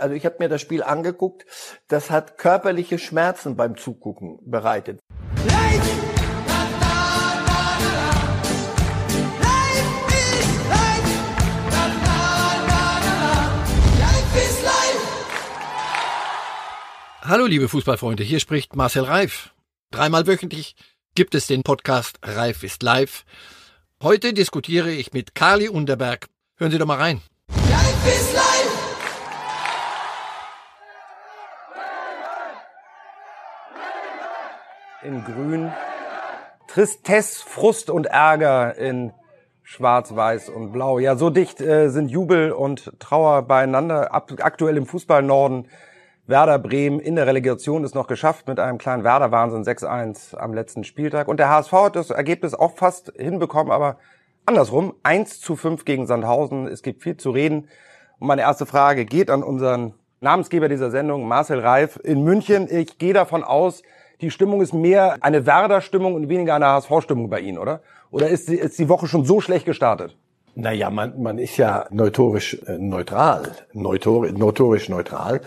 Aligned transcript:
Also 0.00 0.14
ich 0.14 0.24
habe 0.24 0.36
mir 0.38 0.48
das 0.48 0.60
Spiel 0.60 0.82
angeguckt, 0.82 1.46
das 1.88 2.10
hat 2.10 2.38
körperliche 2.38 2.98
Schmerzen 2.98 3.56
beim 3.56 3.76
Zugucken 3.76 4.38
bereitet. 4.42 5.00
Hallo 17.28 17.46
liebe 17.46 17.68
Fußballfreunde, 17.68 18.22
hier 18.22 18.38
spricht 18.38 18.76
Marcel 18.76 19.02
Reif. 19.02 19.50
Dreimal 19.90 20.28
wöchentlich 20.28 20.76
gibt 21.16 21.34
es 21.34 21.48
den 21.48 21.64
Podcast 21.64 22.18
Reif 22.22 22.62
ist 22.62 22.84
live. 22.84 23.24
Heute 24.00 24.32
diskutiere 24.32 24.92
ich 24.92 25.12
mit 25.12 25.34
Kali 25.34 25.68
Unterberg. 25.68 26.28
Hören 26.56 26.70
Sie 26.70 26.78
doch 26.78 26.86
mal 26.86 26.98
rein. 26.98 27.22
Reif 27.50 28.06
ist 28.06 28.32
live! 28.32 28.75
In 35.06 35.22
grün. 35.22 35.72
Tristesse, 36.66 37.44
Frust 37.46 37.90
und 37.90 38.06
Ärger 38.06 38.76
in 38.76 39.12
Schwarz, 39.62 40.16
Weiß 40.16 40.48
und 40.48 40.72
Blau. 40.72 40.98
Ja, 40.98 41.14
so 41.14 41.30
dicht 41.30 41.60
äh, 41.60 41.90
sind 41.90 42.08
Jubel 42.08 42.50
und 42.50 42.92
Trauer 42.98 43.42
beieinander. 43.42 44.12
Ab, 44.12 44.32
aktuell 44.40 44.76
im 44.76 44.84
Fußball 44.84 45.22
Norden 45.22 45.68
Werder 46.26 46.58
Bremen 46.58 46.98
in 46.98 47.14
der 47.14 47.28
Relegation 47.28 47.84
ist 47.84 47.94
noch 47.94 48.08
geschafft 48.08 48.48
mit 48.48 48.58
einem 48.58 48.78
kleinen 48.78 49.04
Werder-Wahnsinn 49.04 49.62
6-1 49.62 50.36
am 50.36 50.52
letzten 50.52 50.82
Spieltag. 50.82 51.28
Und 51.28 51.38
der 51.38 51.50
HSV 51.50 51.72
hat 51.72 51.94
das 51.94 52.10
Ergebnis 52.10 52.54
auch 52.54 52.74
fast 52.74 53.12
hinbekommen, 53.16 53.70
aber 53.70 53.98
andersrum. 54.44 54.92
1 55.04 55.40
zu 55.40 55.54
5 55.54 55.84
gegen 55.84 56.08
Sandhausen. 56.08 56.66
Es 56.66 56.82
gibt 56.82 57.04
viel 57.04 57.16
zu 57.16 57.30
reden. 57.30 57.68
Und 58.18 58.26
meine 58.26 58.42
erste 58.42 58.66
Frage 58.66 59.04
geht 59.04 59.30
an 59.30 59.44
unseren 59.44 59.94
Namensgeber 60.18 60.68
dieser 60.68 60.90
Sendung, 60.90 61.28
Marcel 61.28 61.60
Reif 61.60 61.96
in 62.02 62.24
München. 62.24 62.66
Ich 62.68 62.98
gehe 62.98 63.12
davon 63.12 63.44
aus, 63.44 63.84
die 64.20 64.30
Stimmung 64.30 64.60
ist 64.60 64.74
mehr 64.74 65.18
eine 65.20 65.46
Werder-Stimmung 65.46 66.14
und 66.14 66.28
weniger 66.28 66.54
eine 66.54 66.66
HSV-Stimmung 66.66 67.28
bei 67.28 67.40
Ihnen, 67.40 67.58
oder? 67.58 67.80
Oder 68.10 68.28
ist 68.28 68.48
die, 68.48 68.56
ist 68.56 68.78
die 68.78 68.88
Woche 68.88 69.06
schon 69.06 69.24
so 69.24 69.40
schlecht 69.40 69.66
gestartet? 69.66 70.16
Naja, 70.58 70.88
man, 70.88 71.22
man 71.22 71.36
ist 71.36 71.58
ja 71.58 71.86
notorisch 71.90 72.54
äh, 72.66 72.78
neutral, 72.78 73.52
notorisch, 73.74 74.32
notorisch 74.32 74.88
neutral. 74.88 75.42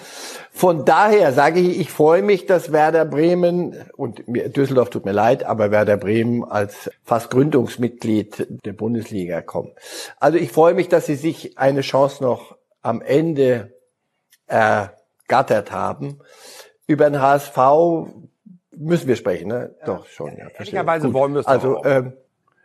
Von 0.52 0.86
daher 0.86 1.34
sage 1.34 1.60
ich, 1.60 1.80
ich 1.80 1.90
freue 1.90 2.22
mich, 2.22 2.46
dass 2.46 2.72
Werder 2.72 3.06
Bremen, 3.06 3.76
und 3.98 4.22
Düsseldorf 4.28 4.92
tut 4.92 5.06
mir 5.06 5.12
leid, 5.12 5.44
aber 5.44 5.72
Werder 5.72 5.98
Bremen 5.98 6.44
als 6.44 6.92
fast 7.04 7.32
Gründungsmitglied 7.32 8.62
der 8.64 8.74
Bundesliga 8.74 9.42
kommt. 9.42 9.72
Also 10.20 10.38
ich 10.38 10.52
freue 10.52 10.76
mich, 10.76 10.90
dass 10.90 11.08
sie 11.08 11.16
sich 11.16 11.58
eine 11.58 11.82
Chance 11.82 12.22
noch 12.22 12.56
am 12.84 13.02
Ende 13.02 13.74
ergattert 14.46 15.72
haben. 15.72 16.20
Über 16.86 17.10
den 17.10 17.20
HSV 17.20 17.58
müssen 18.80 19.08
wir 19.08 19.16
sprechen, 19.16 19.50
ne? 19.50 19.76
Ja. 19.80 19.86
Doch, 19.86 20.06
schon, 20.08 20.36
ja. 20.38 20.48
Ehrlicherweise 20.58 21.14
wollen 21.14 21.34
wir 21.34 21.42
es 21.42 21.46
Also, 21.48 21.84
ähm, 21.84 22.14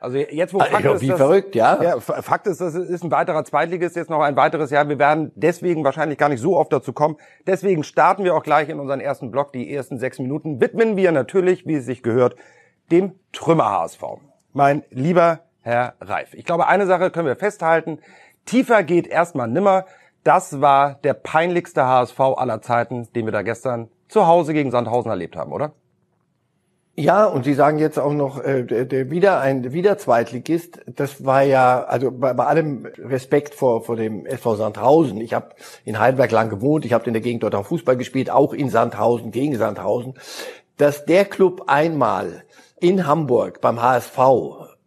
also 0.01 0.19
jetzt, 0.19 0.53
wo 0.53 0.59
Fakt 0.61 0.85
ist, 0.85 1.01
wie 1.01 1.09
dass, 1.09 1.17
verrückt, 1.17 1.55
ja. 1.55 1.83
ja. 1.83 1.99
Fakt 1.99 2.47
ist, 2.47 2.61
das 2.61 2.75
ist 2.75 3.03
ein 3.03 3.11
weiterer 3.11 3.43
Zweitligist, 3.45 3.97
jetzt 3.97 4.11
noch 4.11 4.21
ein 4.21 4.37
weiteres 4.37 4.71
Jahr. 4.71 4.89
Wir 4.89 4.99
werden 4.99 5.33
deswegen 5.35 5.83
wahrscheinlich 5.83 6.19
gar 6.19 6.29
nicht 6.29 6.41
so 6.41 6.59
oft 6.59 6.73
dazu 6.73 6.93
kommen. 6.93 7.17
Deswegen 7.47 7.85
starten 7.85 8.23
wir 8.23 8.35
auch 8.35 8.43
gleich 8.43 8.69
in 8.69 8.81
unseren 8.81 9.01
ersten 9.01 9.31
Block. 9.31 9.53
Die 9.55 9.73
ersten 9.73 9.99
sechs 9.99 10.19
Minuten 10.19 10.61
widmen 10.61 10.97
wir 10.97 11.11
natürlich, 11.11 11.67
wie 11.67 11.77
es 11.77 11.87
sich 11.87 12.03
gehört, 12.03 12.37
dem 12.91 13.13
Trümmer-HSV. 13.33 14.03
Mein 14.53 14.85
lieber 14.91 15.41
Herr 15.63 15.95
Reif. 16.03 16.35
Ich 16.35 16.45
glaube, 16.45 16.67
eine 16.67 16.87
Sache 16.87 17.11
können 17.11 17.27
wir 17.27 17.37
festhalten. 17.37 17.99
Tiefer 18.45 18.83
geht 18.83 19.07
erstmal 19.07 19.49
nimmer. 19.49 19.87
Das 20.23 20.61
war 20.61 20.95
der 21.03 21.15
peinlichste 21.15 21.87
HSV 21.87 22.21
aller 22.21 22.61
Zeiten, 22.61 23.09
den 23.15 23.25
wir 23.25 23.33
da 23.33 23.41
gestern 23.41 23.89
zu 24.09 24.27
Hause 24.27 24.53
gegen 24.53 24.71
Sandhausen 24.71 25.11
erlebt 25.11 25.35
haben, 25.35 25.53
oder? 25.53 25.73
Ja, 26.97 27.27
und 27.27 27.45
Sie 27.45 27.55
sagen 27.55 27.79
jetzt 27.81 27.99
auch 27.99 28.13
noch, 28.13 28.41
äh, 28.41 28.63
der, 28.63 28.85
der 28.85 29.11
wieder 29.11 29.41
ein 29.41 29.73
wieder 29.73 29.99
Zweitligist. 29.99 30.81
Das 30.87 31.25
war 31.25 31.43
ja, 31.43 31.83
also 31.83 32.13
bei, 32.13 32.33
bei 32.35 32.47
allem 32.47 32.87
Respekt 32.99 33.57
vor 33.57 33.83
vor 33.83 33.97
dem 33.97 34.27
SV 34.27 34.55
Sandhausen. 34.55 35.21
Ich 35.21 35.35
habe 35.35 35.51
in 35.85 35.99
Heidelberg 35.99 36.31
lang 36.31 36.51
gewohnt, 36.51 36.85
ich 36.85 36.93
habe 36.93 37.07
in 37.07 37.13
der 37.13 37.23
Gegend 37.23 37.43
dort 37.43 37.57
auch 37.57 37.67
Fußball 37.67 37.97
gespielt, 37.97 38.31
auch 38.31 38.53
in 38.53 38.71
Sandhausen 38.71 39.33
gegen 39.33 39.57
Sandhausen. 39.59 40.15
Dass 40.77 41.05
der 41.05 41.25
Club 41.25 41.65
einmal 41.67 42.45
in 42.79 43.09
Hamburg 43.09 43.61
beim 43.61 43.83
HSV 43.83 44.19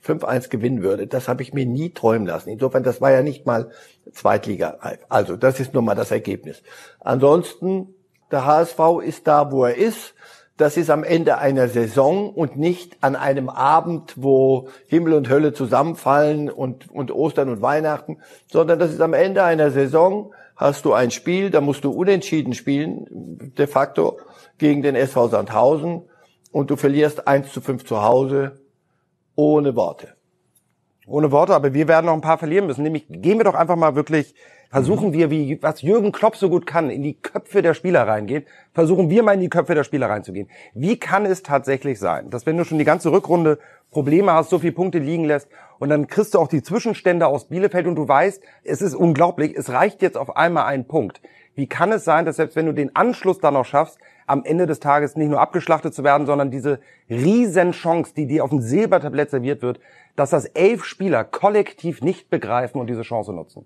5-1 0.06 0.48
gewinnen 0.48 0.84
würde, 0.84 1.08
das 1.08 1.28
habe 1.28 1.42
ich 1.42 1.54
mir 1.54 1.66
nie 1.66 1.90
träumen 1.90 2.26
lassen. 2.26 2.50
Insofern, 2.50 2.84
das 2.84 3.02
war 3.02 3.12
ja 3.12 3.22
nicht 3.22 3.46
mal 3.46 3.70
Zweitliga. 4.14 4.78
Also, 5.10 5.36
das 5.36 5.60
ist 5.60 5.74
nun 5.74 5.84
mal 5.84 5.96
das 5.96 6.12
Ergebnis. 6.12 6.64
Ansonsten, 7.02 7.94
der 8.32 8.46
HSV 8.46 8.80
ist 9.04 9.28
da, 9.28 9.52
wo 9.52 9.66
er 9.66 9.76
ist 9.76 10.14
das 10.58 10.76
ist 10.76 10.90
am 10.90 11.04
Ende 11.04 11.38
einer 11.38 11.68
Saison 11.68 12.32
und 12.32 12.58
nicht 12.58 12.98
an 13.02 13.16
einem 13.16 13.48
Abend, 13.48 14.14
wo 14.16 14.70
Himmel 14.88 15.14
und 15.14 15.30
Hölle 15.30 15.54
zusammenfallen 15.54 16.50
und, 16.50 16.90
und 16.92 17.12
Ostern 17.12 17.50
und 17.50 17.62
Weihnachten, 17.62 18.18
sondern 18.52 18.80
das 18.80 18.92
ist 18.92 19.02
am 19.02 19.14
Ende 19.14 19.44
einer 19.44 19.70
Saison, 19.70 20.34
hast 20.56 20.86
du 20.86 20.94
ein 20.94 21.12
Spiel, 21.12 21.52
da 21.52 21.62
musst 21.62 21.84
du 21.84 21.92
unentschieden 21.92 22.54
spielen, 22.54 23.06
de 23.58 23.68
facto, 23.68 24.18
gegen 24.58 24.82
den 24.82 24.96
SV 24.96 25.28
Sandhausen 25.28 26.02
und 26.52 26.72
du 26.72 26.76
verlierst 26.76 27.28
1 27.28 27.54
zu 27.54 27.62
5 27.62 27.86
zu 27.86 28.02
Hause 28.02 28.60
ohne 29.36 29.76
Worte. 29.76 30.16
Ohne 31.06 31.32
Worte, 31.32 31.54
aber 31.54 31.74
wir 31.76 31.88
werden 31.88 32.08
noch 32.08 32.14
ein 32.14 32.22
paar 32.22 32.40
verlieren 32.40 32.66
müssen. 32.66 32.82
Nämlich 32.84 33.06
gehen 33.08 33.38
wir 33.38 33.46
doch 33.46 33.54
einfach 33.54 33.76
mal 33.76 33.96
wirklich 33.96 34.34
Versuchen 34.70 35.14
wir, 35.14 35.32
wie 35.32 35.62
was 35.62 35.82
Jürgen 35.82 36.12
Klopp 36.12 36.36
so 36.36 36.50
gut 36.50 36.66
kann, 36.66 36.90
in 36.90 37.02
die 37.02 37.14
Köpfe 37.14 37.62
der 37.62 37.74
Spieler 37.74 38.06
reingehen, 38.06 38.46
versuchen 38.74 39.10
wir 39.10 39.24
mal 39.24 39.34
in 39.34 39.40
die 39.40 39.50
Köpfe 39.50 39.76
der 39.76 39.86
Spieler 39.86 40.10
reinzugehen. 40.10 40.50
Wie 40.74 41.00
kann 41.00 41.26
es 41.26 41.42
tatsächlich 41.42 42.00
sein, 42.00 42.30
dass 42.30 42.46
wenn 42.46 42.58
du 42.58 42.66
schon 42.66 42.78
die 42.78 42.84
ganze 42.84 43.12
Rückrunde 43.12 43.60
Probleme 43.92 44.34
hast, 44.34 44.50
so 44.50 44.60
viele 44.60 44.74
Punkte 44.74 45.00
liegen 45.00 45.24
lässt 45.24 45.48
und 45.80 45.90
dann 45.90 46.08
kriegst 46.08 46.34
du 46.34 46.40
auch 46.40 46.50
die 46.50 46.62
Zwischenstände 46.62 47.28
aus 47.28 47.48
Bielefeld 47.48 47.88
und 47.88 47.96
du 47.96 48.08
weißt, 48.08 48.44
es 48.66 48.82
ist 48.82 48.94
unglaublich, 48.94 49.56
es 49.56 49.70
reicht 49.70 50.02
jetzt 50.02 50.18
auf 50.18 50.36
einmal 50.36 50.66
ein 50.66 50.86
Punkt. 50.86 51.22
Wie 51.56 51.68
kann 51.68 51.92
es 51.94 52.04
sein, 52.04 52.26
dass 52.26 52.36
selbst 52.36 52.56
wenn 52.56 52.66
du 52.66 52.74
den 52.74 52.96
Anschluss 52.96 53.40
dann 53.40 53.54
noch 53.54 53.66
schaffst, 53.66 53.98
am 54.28 54.44
Ende 54.44 54.68
des 54.68 54.82
Tages 54.82 55.16
nicht 55.16 55.30
nur 55.30 55.40
abgeschlachtet 55.40 55.94
zu 55.94 56.04
werden, 56.04 56.28
sondern 56.28 56.52
diese 56.52 56.82
Riesenchance, 57.10 58.14
die 58.14 58.28
dir 58.28 58.44
auf 58.44 58.50
dem 58.50 58.60
Silbertablett 58.60 59.30
serviert 59.30 59.62
wird, 59.62 59.80
dass 60.18 60.32
das 60.32 60.46
elf 60.46 60.84
Spieler 60.84 61.24
kollektiv 61.24 62.02
nicht 62.02 62.30
begreifen 62.30 62.82
und 62.82 62.88
diese 62.88 63.04
Chance 63.04 63.32
nutzen? 63.32 63.66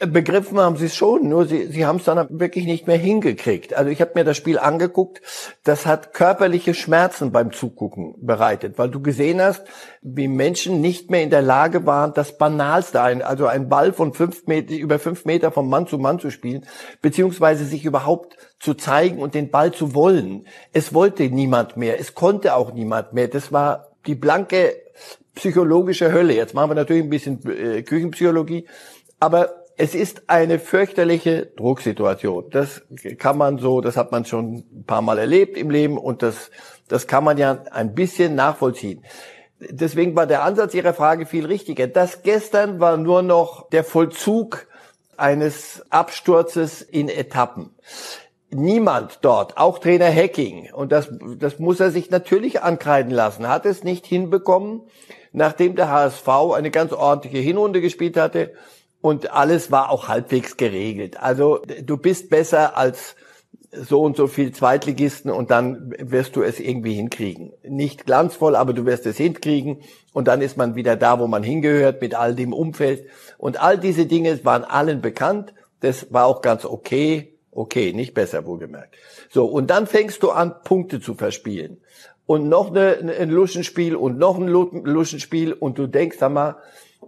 Begriffen 0.00 0.58
haben 0.58 0.76
sie 0.76 0.86
es 0.86 0.96
schon, 0.96 1.28
nur 1.28 1.46
sie, 1.46 1.66
sie 1.66 1.86
haben 1.86 1.96
es 1.96 2.04
dann 2.04 2.26
wirklich 2.30 2.64
nicht 2.64 2.86
mehr 2.86 2.96
hingekriegt. 2.96 3.74
Also 3.74 3.90
ich 3.90 4.00
habe 4.00 4.12
mir 4.14 4.24
das 4.24 4.36
Spiel 4.36 4.58
angeguckt, 4.58 5.22
das 5.62 5.86
hat 5.86 6.14
körperliche 6.14 6.74
Schmerzen 6.74 7.30
beim 7.30 7.52
Zugucken 7.52 8.14
bereitet, 8.20 8.76
weil 8.76 8.90
du 8.90 9.00
gesehen 9.00 9.40
hast, 9.40 9.62
wie 10.02 10.26
Menschen 10.26 10.80
nicht 10.80 11.10
mehr 11.10 11.22
in 11.22 11.30
der 11.30 11.42
Lage 11.42 11.86
waren, 11.86 12.12
das 12.12 12.38
Banalste, 12.38 13.02
ein, 13.02 13.22
also 13.22 13.46
ein 13.46 13.68
Ball 13.68 13.92
von 13.92 14.12
fünf 14.14 14.46
Meter, 14.46 14.74
über 14.74 14.98
fünf 14.98 15.24
Meter 15.24 15.52
vom 15.52 15.68
Mann 15.68 15.86
zu 15.86 15.98
Mann 15.98 16.18
zu 16.18 16.30
spielen, 16.30 16.66
beziehungsweise 17.00 17.64
sich 17.64 17.84
überhaupt 17.84 18.36
zu 18.58 18.74
zeigen 18.74 19.18
und 19.18 19.34
den 19.34 19.50
Ball 19.50 19.72
zu 19.72 19.94
wollen. 19.94 20.46
Es 20.72 20.92
wollte 20.92 21.24
niemand 21.24 21.76
mehr, 21.76 22.00
es 22.00 22.14
konnte 22.14 22.56
auch 22.56 22.72
niemand 22.72 23.12
mehr. 23.12 23.28
Das 23.28 23.52
war 23.52 23.88
die 24.06 24.14
blanke 24.14 24.74
psychologische 25.34 26.12
Hölle. 26.12 26.34
Jetzt 26.34 26.54
machen 26.54 26.70
wir 26.70 26.74
natürlich 26.74 27.04
ein 27.04 27.10
bisschen 27.10 27.40
äh, 27.48 27.82
Küchenpsychologie, 27.82 28.66
aber 29.20 29.63
es 29.76 29.94
ist 29.94 30.28
eine 30.28 30.58
fürchterliche 30.58 31.46
Drucksituation. 31.56 32.50
Das 32.50 32.82
kann 33.18 33.36
man 33.36 33.58
so, 33.58 33.80
das 33.80 33.96
hat 33.96 34.12
man 34.12 34.24
schon 34.24 34.64
ein 34.72 34.84
paar 34.86 35.02
Mal 35.02 35.18
erlebt 35.18 35.56
im 35.56 35.70
Leben 35.70 35.98
und 35.98 36.22
das, 36.22 36.50
das 36.88 37.06
kann 37.06 37.24
man 37.24 37.38
ja 37.38 37.64
ein 37.70 37.94
bisschen 37.94 38.34
nachvollziehen. 38.34 39.04
Deswegen 39.58 40.14
war 40.14 40.26
der 40.26 40.42
Ansatz 40.42 40.74
Ihrer 40.74 40.94
Frage 40.94 41.26
viel 41.26 41.46
richtiger. 41.46 41.86
Das 41.86 42.22
gestern 42.22 42.80
war 42.80 42.96
nur 42.96 43.22
noch 43.22 43.68
der 43.70 43.84
Vollzug 43.84 44.66
eines 45.16 45.84
Absturzes 45.90 46.82
in 46.82 47.08
Etappen. 47.08 47.70
Niemand 48.50 49.18
dort, 49.22 49.56
auch 49.58 49.78
Trainer 49.78 50.12
Hacking, 50.12 50.72
und 50.72 50.92
das, 50.92 51.08
das 51.38 51.58
muss 51.58 51.80
er 51.80 51.90
sich 51.90 52.10
natürlich 52.10 52.62
ankreiden 52.62 53.10
lassen, 53.10 53.48
hat 53.48 53.66
es 53.66 53.82
nicht 53.82 54.06
hinbekommen, 54.06 54.82
nachdem 55.32 55.74
der 55.74 55.90
HSV 55.90 56.28
eine 56.54 56.70
ganz 56.70 56.92
ordentliche 56.92 57.38
Hinrunde 57.38 57.80
gespielt 57.80 58.16
hatte, 58.16 58.52
und 59.04 59.32
alles 59.32 59.70
war 59.70 59.90
auch 59.90 60.08
halbwegs 60.08 60.56
geregelt. 60.56 61.20
Also 61.20 61.60
du 61.82 61.98
bist 61.98 62.30
besser 62.30 62.74
als 62.78 63.16
so 63.70 64.00
und 64.00 64.16
so 64.16 64.28
viel 64.28 64.50
Zweitligisten 64.52 65.30
und 65.30 65.50
dann 65.50 65.94
wirst 65.98 66.36
du 66.36 66.42
es 66.42 66.58
irgendwie 66.58 66.94
hinkriegen. 66.94 67.52
Nicht 67.62 68.06
glanzvoll, 68.06 68.56
aber 68.56 68.72
du 68.72 68.86
wirst 68.86 69.04
es 69.04 69.18
hinkriegen 69.18 69.80
und 70.14 70.26
dann 70.26 70.40
ist 70.40 70.56
man 70.56 70.74
wieder 70.74 70.96
da, 70.96 71.20
wo 71.20 71.26
man 71.26 71.42
hingehört 71.42 72.00
mit 72.00 72.14
all 72.14 72.34
dem 72.34 72.54
Umfeld. 72.54 73.04
Und 73.36 73.60
all 73.60 73.76
diese 73.76 74.06
Dinge 74.06 74.42
waren 74.42 74.64
allen 74.64 75.02
bekannt. 75.02 75.52
Das 75.80 76.10
war 76.10 76.24
auch 76.24 76.40
ganz 76.40 76.64
okay. 76.64 77.36
Okay, 77.50 77.92
nicht 77.92 78.14
besser 78.14 78.46
wohlgemerkt. 78.46 78.96
So, 79.28 79.44
und 79.44 79.68
dann 79.68 79.86
fängst 79.86 80.22
du 80.22 80.30
an, 80.30 80.54
Punkte 80.64 80.98
zu 80.98 81.12
verspielen. 81.12 81.76
Und 82.24 82.48
noch 82.48 82.70
eine, 82.70 83.00
ein 83.20 83.28
Luschenspiel 83.28 83.96
und 83.96 84.16
noch 84.16 84.38
ein 84.38 84.48
Luschenspiel 84.48 85.52
und 85.52 85.76
du 85.76 85.88
denkst, 85.88 86.16
sag 86.18 86.32
mal, 86.32 86.56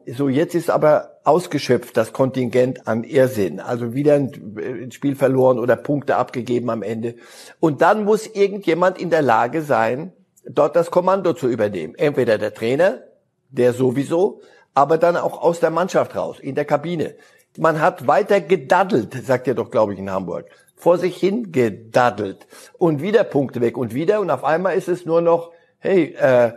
So, 0.06 0.28
jetzt 0.28 0.54
ist 0.54 0.70
aber 0.70 1.20
ausgeschöpft 1.24 1.96
das 1.96 2.12
Kontingent 2.12 2.86
an 2.86 3.04
Irrsinn. 3.04 3.60
Also 3.60 3.94
wieder 3.94 4.14
ein 4.14 4.90
Spiel 4.92 5.16
verloren 5.16 5.58
oder 5.58 5.76
Punkte 5.76 6.16
abgegeben 6.16 6.70
am 6.70 6.82
Ende. 6.82 7.16
Und 7.60 7.82
dann 7.82 8.04
muss 8.04 8.26
irgendjemand 8.26 8.98
in 8.98 9.10
der 9.10 9.22
Lage 9.22 9.62
sein, 9.62 10.12
dort 10.48 10.76
das 10.76 10.90
Kommando 10.90 11.32
zu 11.32 11.48
übernehmen. 11.48 11.94
Entweder 11.96 12.38
der 12.38 12.54
Trainer, 12.54 13.02
der 13.50 13.72
sowieso, 13.72 14.40
aber 14.74 14.98
dann 14.98 15.16
auch 15.16 15.42
aus 15.42 15.60
der 15.60 15.70
Mannschaft 15.70 16.14
raus, 16.14 16.38
in 16.38 16.54
der 16.54 16.64
Kabine. 16.64 17.14
Man 17.58 17.80
hat 17.80 18.06
weiter 18.06 18.40
gedaddelt, 18.40 19.14
sagt 19.24 19.48
er 19.48 19.54
doch, 19.54 19.70
glaube 19.70 19.94
ich, 19.94 19.98
in 19.98 20.10
Hamburg. 20.10 20.46
Vor 20.76 20.98
sich 20.98 21.16
hin 21.16 21.52
gedaddelt. 21.52 22.46
Und 22.76 23.00
wieder 23.00 23.24
Punkte 23.24 23.60
weg 23.60 23.78
und 23.78 23.94
wieder. 23.94 24.20
Und 24.20 24.30
auf 24.30 24.44
einmal 24.44 24.76
ist 24.76 24.88
es 24.88 25.06
nur 25.06 25.22
noch, 25.22 25.52
hey, 25.78 26.14
äh, 26.18 26.52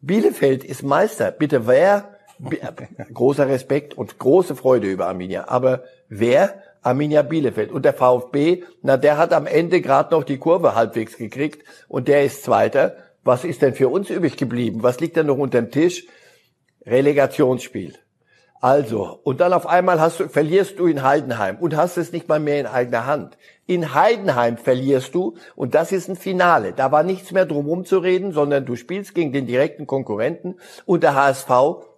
Bielefeld 0.00 0.64
ist 0.64 0.82
Meister. 0.82 1.32
Bitte 1.32 1.66
wer? 1.66 2.13
Großer 3.12 3.48
Respekt 3.48 3.94
und 3.94 4.18
große 4.18 4.56
Freude 4.56 4.88
über 4.88 5.06
Arminia. 5.06 5.48
Aber 5.48 5.84
wer? 6.08 6.62
Arminia 6.82 7.22
Bielefeld. 7.22 7.72
Und 7.72 7.84
der 7.84 7.94
VfB, 7.94 8.62
na, 8.82 8.96
der 8.96 9.16
hat 9.16 9.32
am 9.32 9.46
Ende 9.46 9.80
gerade 9.80 10.14
noch 10.14 10.24
die 10.24 10.38
Kurve 10.38 10.74
halbwegs 10.74 11.16
gekriegt 11.16 11.66
und 11.88 12.08
der 12.08 12.24
ist 12.24 12.44
Zweiter. 12.44 12.96
Was 13.22 13.44
ist 13.44 13.62
denn 13.62 13.74
für 13.74 13.88
uns 13.88 14.10
übrig 14.10 14.36
geblieben? 14.36 14.82
Was 14.82 15.00
liegt 15.00 15.16
denn 15.16 15.26
noch 15.26 15.38
unterm 15.38 15.70
Tisch? 15.70 16.06
Relegationsspiel. 16.84 17.94
Also, 18.60 19.20
und 19.24 19.40
dann 19.40 19.52
auf 19.52 19.66
einmal 19.66 20.00
hast 20.00 20.20
du, 20.20 20.28
verlierst 20.28 20.78
du 20.78 20.86
in 20.86 21.02
Heidenheim 21.02 21.56
und 21.58 21.76
hast 21.76 21.98
es 21.98 22.12
nicht 22.12 22.28
mal 22.28 22.40
mehr 22.40 22.60
in 22.60 22.66
eigener 22.66 23.06
Hand. 23.06 23.36
In 23.66 23.94
Heidenheim 23.94 24.56
verlierst 24.56 25.14
du 25.14 25.36
und 25.54 25.74
das 25.74 25.92
ist 25.92 26.08
ein 26.08 26.16
Finale. 26.16 26.72
Da 26.72 26.90
war 26.90 27.02
nichts 27.02 27.32
mehr 27.32 27.44
drumherum 27.44 27.84
zu 27.84 27.98
reden, 27.98 28.32
sondern 28.32 28.64
du 28.64 28.76
spielst 28.76 29.14
gegen 29.14 29.32
den 29.32 29.46
direkten 29.46 29.86
Konkurrenten 29.86 30.56
und 30.86 31.02
der 31.02 31.14
HSV 31.14 31.50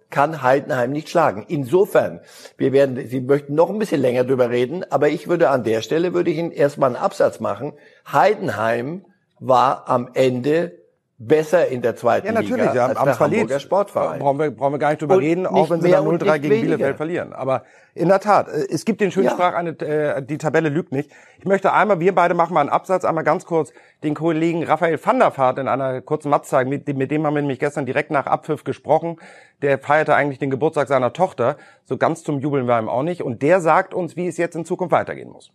kann 0.09 0.41
Heidenheim 0.41 0.91
nicht 0.91 1.09
schlagen. 1.09 1.45
Insofern, 1.47 2.21
wir 2.57 2.71
werden, 2.71 3.07
Sie 3.07 3.21
möchten 3.21 3.55
noch 3.55 3.69
ein 3.69 3.79
bisschen 3.79 4.01
länger 4.01 4.23
drüber 4.23 4.49
reden, 4.49 4.83
aber 4.89 5.09
ich 5.09 5.27
würde 5.27 5.49
an 5.49 5.63
der 5.63 5.81
Stelle, 5.81 6.13
würde 6.13 6.31
ich 6.31 6.37
Ihnen 6.37 6.51
erstmal 6.51 6.89
einen 6.89 7.03
Absatz 7.03 7.39
machen. 7.39 7.73
Heidenheim 8.11 9.05
war 9.39 9.87
am 9.89 10.09
Ende 10.13 10.86
besser 11.19 11.67
in 11.67 11.81
der 11.81 11.95
zweiten 11.95 12.27
ja, 12.27 12.31
natürlich, 12.33 12.57
Liga 12.57 12.75
ja, 12.75 12.85
als 12.87 12.97
am 12.97 13.05
der 13.05 13.15
verliert. 13.15 13.41
Hamburger 13.41 13.59
Sportverein. 13.59 14.19
Brauchen 14.19 14.37
wir, 14.39 14.51
brauchen 14.51 14.73
wir 14.73 14.77
gar 14.77 14.89
nicht 14.89 15.01
drüber 15.01 15.15
Und 15.15 15.21
reden, 15.21 15.41
nicht 15.41 15.51
auch 15.51 15.69
wenn 15.71 15.81
sie 15.81 15.89
dann 15.89 16.05
und 16.05 16.21
0-3 16.21 16.25
nicht 16.33 16.41
gegen 16.43 16.53
weniger. 16.53 16.61
Bielefeld 16.75 16.97
verlieren. 16.97 17.33
Aber 17.33 17.63
in 17.95 18.07
der 18.07 18.19
Tat, 18.19 18.47
äh, 18.49 18.67
es 18.69 18.85
gibt 18.85 19.01
den 19.01 19.09
schönen 19.09 19.25
Ja. 19.25 19.31
Sprach, 19.31 19.55
eine, 19.55 19.71
äh, 19.79 20.21
die 20.21 20.37
Tabelle 20.37 20.69
lügt 20.69 20.91
nicht. 20.91 21.09
Ich 21.39 21.45
möchte 21.45 21.73
einmal, 21.73 21.99
wir 21.99 22.13
beide 22.13 22.35
machen 22.35 22.53
mal 22.53 22.59
einen 22.61 22.69
Absatz, 22.69 23.03
einmal 23.03 23.23
ganz 23.23 23.45
kurz 23.45 23.73
den 24.03 24.13
Kollegen 24.13 24.63
Raphael 24.63 24.99
van 25.03 25.17
der 25.17 25.35
Vaart 25.35 25.57
in 25.57 25.67
einer 25.67 26.01
kurzen 26.01 26.29
Matz 26.29 26.49
zeigen. 26.49 26.69
Mit, 26.69 26.87
dem- 26.87 26.97
mit 26.97 27.09
dem 27.09 27.25
haben 27.25 27.33
wir 27.33 27.41
nämlich 27.41 27.59
gestern 27.59 27.87
direkt 27.87 28.11
nach 28.11 28.27
Abpfiff 28.27 28.63
gesprochen. 28.63 29.17
Der 29.63 29.79
feierte 29.79 30.13
eigentlich 30.13 30.37
den 30.37 30.51
Geburtstag 30.51 30.87
seiner 30.87 31.13
Tochter. 31.13 31.57
So 31.85 31.97
ganz 31.97 32.23
zum 32.23 32.39
Jubeln 32.41 32.67
war 32.67 32.79
ihm 32.79 32.89
auch 32.89 33.01
nicht. 33.01 33.23
Und 33.23 33.41
der 33.41 33.59
sagt 33.59 33.95
uns, 33.95 34.15
wie 34.17 34.27
es 34.27 34.37
jetzt 34.37 34.55
in 34.55 34.65
Zukunft 34.65 34.91
weitergehen 34.91 35.31
muss. 35.31 35.49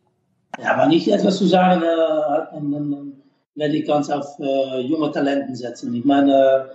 Ja, 0.61 0.75
aber 0.75 0.87
nicht 0.87 1.07
etwas 1.07 1.37
zu 1.39 1.47
sagen, 1.47 1.83
äh, 1.83 2.57
werde 3.55 3.77
ich 3.77 3.87
ganz 3.87 4.11
auf 4.11 4.39
äh, 4.39 4.81
junge 4.81 5.11
Talenten 5.13 5.55
setzen. 5.55 5.95
Ich 5.95 6.05
meine, 6.05 6.71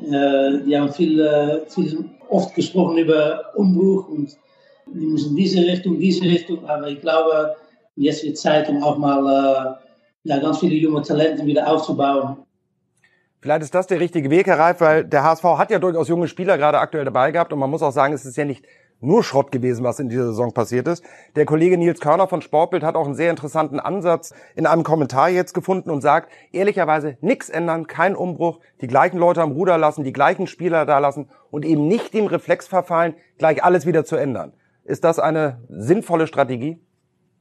äh, 0.00 0.58
die 0.64 0.76
haben 0.76 0.92
viel, 0.92 1.20
äh, 1.20 1.66
viel 1.68 2.04
oft 2.28 2.54
gesprochen 2.54 2.98
über 2.98 3.52
Umbruch 3.54 4.08
und 4.08 4.36
die 4.86 5.06
müssen 5.06 5.36
diese 5.36 5.60
Richtung, 5.60 5.98
diese 5.98 6.24
Richtung. 6.24 6.68
Aber 6.68 6.88
ich 6.88 7.00
glaube, 7.00 7.56
jetzt 7.96 8.24
wird 8.24 8.38
Zeit, 8.38 8.68
um 8.68 8.82
auch 8.82 8.98
mal 8.98 9.78
äh, 10.24 10.28
ja, 10.28 10.38
ganz 10.38 10.58
viele 10.58 10.74
junge 10.74 11.02
Talente 11.02 11.44
wieder 11.46 11.70
aufzubauen. 11.70 12.38
Vielleicht 13.40 13.62
ist 13.62 13.74
das 13.74 13.86
der 13.86 14.00
richtige 14.00 14.30
Weg, 14.30 14.46
Herr 14.46 14.58
Reif, 14.58 14.80
weil 14.80 15.04
der 15.04 15.22
HSV 15.22 15.44
hat 15.44 15.70
ja 15.70 15.78
durchaus 15.78 16.08
junge 16.08 16.26
Spieler 16.26 16.58
gerade 16.58 16.78
aktuell 16.78 17.04
dabei 17.04 17.30
gehabt 17.30 17.52
und 17.52 17.58
man 17.58 17.70
muss 17.70 17.82
auch 17.82 17.92
sagen, 17.92 18.12
es 18.12 18.24
ist 18.24 18.36
ja 18.36 18.44
nicht 18.44 18.64
nur 19.00 19.22
Schrott 19.22 19.52
gewesen, 19.52 19.84
was 19.84 20.00
in 20.00 20.08
dieser 20.08 20.26
Saison 20.26 20.52
passiert 20.52 20.88
ist. 20.88 21.04
Der 21.36 21.44
Kollege 21.44 21.76
Nils 21.76 22.00
Körner 22.00 22.28
von 22.28 22.42
Sportbild 22.42 22.82
hat 22.82 22.94
auch 22.94 23.06
einen 23.06 23.14
sehr 23.14 23.30
interessanten 23.30 23.78
Ansatz 23.78 24.32
in 24.54 24.66
einem 24.66 24.82
Kommentar 24.82 25.28
jetzt 25.28 25.52
gefunden 25.52 25.90
und 25.90 26.00
sagt, 26.00 26.30
ehrlicherweise 26.52 27.18
nichts 27.20 27.48
ändern, 27.48 27.86
kein 27.86 28.16
Umbruch, 28.16 28.60
die 28.80 28.86
gleichen 28.86 29.18
Leute 29.18 29.42
am 29.42 29.52
Ruder 29.52 29.78
lassen, 29.78 30.04
die 30.04 30.12
gleichen 30.12 30.46
Spieler 30.46 30.86
da 30.86 30.98
lassen 30.98 31.28
und 31.50 31.64
eben 31.64 31.88
nicht 31.88 32.14
dem 32.14 32.26
Reflex 32.26 32.66
verfallen, 32.66 33.14
gleich 33.38 33.62
alles 33.62 33.86
wieder 33.86 34.04
zu 34.04 34.16
ändern. 34.16 34.52
Ist 34.84 35.04
das 35.04 35.18
eine 35.18 35.60
sinnvolle 35.68 36.26
Strategie? 36.26 36.80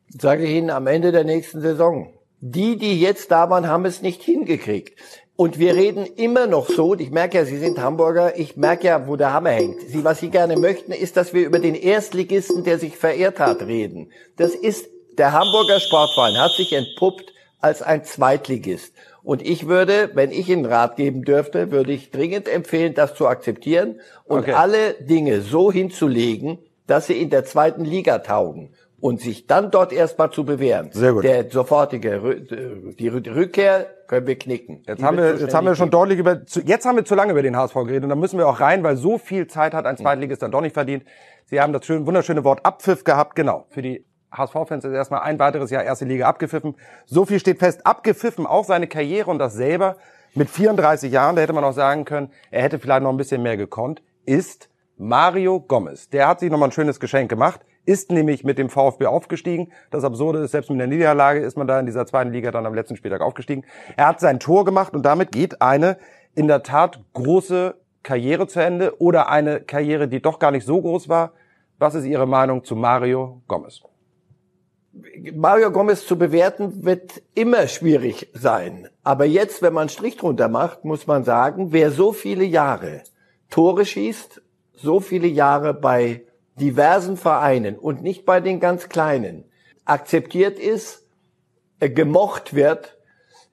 sage 0.10 0.44
ich 0.44 0.51
Ihnen 0.51 0.69
am 0.69 0.88
Ende 0.88 1.12
der 1.12 1.24
nächsten 1.24 1.62
Saison. 1.62 2.13
Die, 2.40 2.78
die 2.78 3.00
jetzt 3.00 3.31
da 3.31 3.50
waren, 3.50 3.68
haben 3.68 3.86
es 3.86 4.01
nicht 4.01 4.22
hingekriegt. 4.22 5.00
Und 5.38 5.60
wir 5.60 5.76
reden 5.76 6.06
immer 6.16 6.48
noch 6.48 6.70
so, 6.70 6.96
ich 6.96 7.12
merke 7.12 7.38
ja, 7.40 7.46
Sie 7.46 7.58
sind 7.58 7.78
Hamburger, 7.80 8.38
ich 8.40 8.56
merke 8.56 8.88
ja, 8.88 9.08
wo 9.08 9.18
der 9.18 9.34
Hammer 9.34 9.50
hängt. 9.50 9.82
Sie, 9.90 10.06
was 10.06 10.20
Sie 10.20 10.30
gerne 10.30 10.56
möchten, 10.56 10.94
ist, 10.94 11.18
dass 11.18 11.34
wir 11.34 11.46
über 11.46 11.60
den 11.60 11.76
Erstligisten, 11.76 12.64
der 12.64 12.80
sich 12.80 12.96
verehrt 12.98 13.40
hat, 13.40 13.62
reden. 13.64 14.12
Das 14.38 14.56
ist, 14.56 14.88
der 15.18 15.34
Hamburger 15.34 15.82
Sportverein 15.82 16.38
hat 16.38 16.54
sich 16.54 16.72
entpuppt 16.72 17.34
als 17.60 17.82
ein 17.82 18.06
Zweitligist. 18.06 18.94
Und 19.24 19.42
ich 19.42 19.68
würde, 19.68 20.12
wenn 20.14 20.32
ich 20.32 20.48
Ihnen 20.48 20.66
Rat 20.66 20.96
geben 20.96 21.24
dürfte, 21.24 21.72
würde 21.72 21.92
ich 21.92 22.12
dringend 22.12 22.48
empfehlen, 22.48 22.94
das 22.94 23.16
zu 23.16 23.28
akzeptieren 23.28 24.00
und 24.26 24.40
Okay. 24.40 24.54
alle 24.54 24.94
Dinge 25.02 25.42
so 25.42 25.72
hinzulegen, 25.72 26.60
dass 26.88 27.08
sie 27.08 27.20
in 27.20 27.30
der 27.32 27.44
zweiten 27.44 27.84
Liga 27.84 28.20
taugen 28.20 28.70
und 29.06 29.22
sich 29.22 29.46
dann 29.46 29.69
dort 29.69 29.94
erstmal 29.94 30.31
zu 30.31 30.46
bewähren. 30.46 30.90
Sehr 30.92 31.13
gut. 31.13 31.24
Der 31.24 31.48
sofortige 31.52 32.16
Rü- 32.24 32.96
die 32.96 33.12
Rü- 33.12 33.36
Rückkehr 33.36 33.86
können 34.07 34.25
wir 34.25 34.36
knicken. 34.36 34.81
Jetzt 34.88 34.98
Die 35.00 35.04
haben 35.04 35.16
wir, 35.18 35.36
jetzt 35.36 35.54
haben 35.54 35.68
wir 35.68 35.75
schon 35.75 35.86
nicht 35.90 35.94
deutlich 35.94 36.18
über, 36.18 36.44
zu, 36.48 36.62
jetzt 36.62 36.88
haben 36.88 36.96
wir 36.96 37.06
zu 37.06 37.13
lange 37.13 37.31
über 37.34 37.44
den 37.44 37.56
HSV 37.56 37.75
geredet 37.75 38.02
und 38.04 38.10
da 38.10 38.16
müssen 38.16 38.40
wir 38.40 38.48
auch 38.48 38.60
rein, 38.60 38.84
weil 38.84 38.96
so 38.98 39.19
viel 39.19 39.46
Zeit 39.46 39.75
hat 39.75 39.86
ein 39.86 39.96
Zweitligist 39.96 40.42
dann 40.42 40.50
doch 40.50 40.62
nicht 40.62 40.74
verdient. 40.74 41.04
Sie 41.46 41.62
haben 41.62 41.72
das 41.72 41.86
schön, 41.86 42.07
wunderschöne 42.07 42.44
Wort 42.44 42.66
Abpfiff 42.66 43.04
gehabt, 43.04 43.36
genau. 43.36 43.68
Für 43.69 43.84
die 43.84 44.04
HSV-Fans 44.31 44.84
ist 44.84 44.92
erstmal 44.92 45.22
ein 45.22 45.38
weiteres 45.38 45.69
Jahr 45.69 45.84
erste 45.84 46.06
Liga 46.06 46.25
abgepfiffen. 46.28 46.74
So 47.06 47.25
viel 47.25 47.40
steht 47.40 47.60
fest. 47.60 47.86
Abgepfiffen 47.86 48.48
auch 48.48 48.66
seine 48.66 48.88
Karriere 48.88 49.30
und 49.30 49.38
das 49.38 49.54
selber 49.54 49.98
mit 50.34 50.50
34 50.50 51.12
Jahren, 51.12 51.36
da 51.36 51.44
hätte 51.44 51.54
man 51.54 51.63
auch 51.63 51.74
sagen 51.74 52.06
können, 52.06 52.31
er 52.50 52.63
hätte 52.63 52.80
vielleicht 52.80 53.04
noch 53.04 53.12
ein 53.12 53.18
bisschen 53.18 53.44
mehr 53.44 53.56
gekonnt, 53.56 54.01
ist 54.25 54.68
Mario 54.98 55.60
Gomez. 55.60 56.10
Der 56.10 56.28
hat 56.28 56.40
sich 56.40 56.50
nochmal 56.50 56.69
ein 56.69 56.72
schönes 56.74 57.00
Geschenk 57.00 57.30
gemacht, 57.30 57.62
ist 57.86 58.12
nämlich 58.12 58.44
mit 58.44 58.58
dem 58.58 58.70
VfB 58.70 59.06
aufgestiegen. 59.06 59.72
Das 59.92 60.04
Absurde 60.04 60.40
ist, 60.40 60.52
selbst 60.52 60.70
mit 60.70 60.80
der 60.80 60.88
Niederlage 60.88 61.40
ist 61.40 61.58
man 61.58 61.68
da 61.68 61.80
in 61.80 61.86
dieser 61.86 62.06
zweiten 62.06 62.32
Liga 62.32 62.52
dann 62.52 62.66
am 62.66 62.74
letzten 62.74 62.96
Spieltag 62.96 63.22
aufgestiegen. 63.22 63.64
Er 63.96 64.08
hat 64.08 64.20
sein 64.20 64.40
Tor 64.40 64.66
gemacht 64.66 64.94
und 64.94 65.04
damit 65.04 65.32
geht 65.32 65.62
eine 65.62 65.98
in 66.34 66.48
der 66.48 66.64
Tat 66.64 67.00
große 67.14 67.76
Karriere 68.04 68.48
zu 68.48 68.60
Ende 68.60 69.00
oder 69.00 69.30
eine 69.30 69.62
Karriere, 69.62 70.08
die 70.08 70.22
doch 70.22 70.40
gar 70.40 70.52
nicht 70.52 70.66
so 70.66 70.82
groß 70.82 71.10
war. 71.10 71.34
Was 71.78 71.96
ist 71.96 72.06
Ihre 72.06 72.28
Meinung 72.28 72.64
zu 72.64 72.76
Mario 72.76 73.42
Gomez? 73.48 73.82
Mario 75.34 75.72
Gomez 75.72 76.06
zu 76.06 76.18
bewerten 76.18 76.86
wird 76.86 77.22
immer 77.34 77.68
schwierig 77.68 78.30
sein. 78.34 78.88
Aber 79.04 79.25
jetzt, 79.25 79.62
wenn 79.62 79.74
man 79.74 79.82
einen 79.82 79.89
Strich 79.89 80.15
drunter 80.15 80.48
macht, 80.48 80.86
muss 80.86 81.06
man 81.06 81.24
sagen, 81.25 81.74
wer 81.74 81.92
so 81.92 82.13
viele 82.13 82.46
Jahre 82.46 83.04
Tore 83.50 83.86
schießt, 83.86 84.42
so 84.74 85.00
viele 85.00 85.27
Jahre 85.27 85.74
bei 85.74 86.24
diversen 86.59 87.17
Vereinen 87.17 87.77
und 87.77 88.01
nicht 88.01 88.25
bei 88.25 88.39
den 88.39 88.59
ganz 88.59 88.89
kleinen, 88.89 89.45
akzeptiert 89.83 90.57
ist, 90.57 91.03
äh, 91.79 91.89
gemocht 91.89 92.53
wird, 92.53 92.97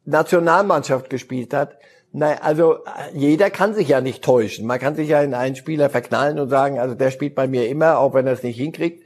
Nationalmannschaft 0.04 1.10
gespielt 1.10 1.52
hat. 1.54 1.76
Nein, 2.12 2.38
also 2.40 2.76
äh, 2.76 3.14
jeder 3.14 3.50
kann 3.50 3.74
sich 3.74 3.88
ja 3.88 4.00
nicht 4.00 4.22
täuschen. 4.22 4.66
Man 4.66 4.78
kann 4.78 4.94
sich 4.94 5.08
ja 5.08 5.22
in 5.22 5.34
einen 5.34 5.56
Spieler 5.56 5.90
verknallen 5.90 6.38
und 6.38 6.48
sagen, 6.48 6.78
also 6.78 6.94
der 6.94 7.10
spielt 7.10 7.34
bei 7.34 7.46
mir 7.46 7.68
immer, 7.68 7.98
auch 7.98 8.14
wenn 8.14 8.26
er 8.26 8.32
es 8.34 8.42
nicht 8.42 8.56
hinkriegt. 8.56 9.04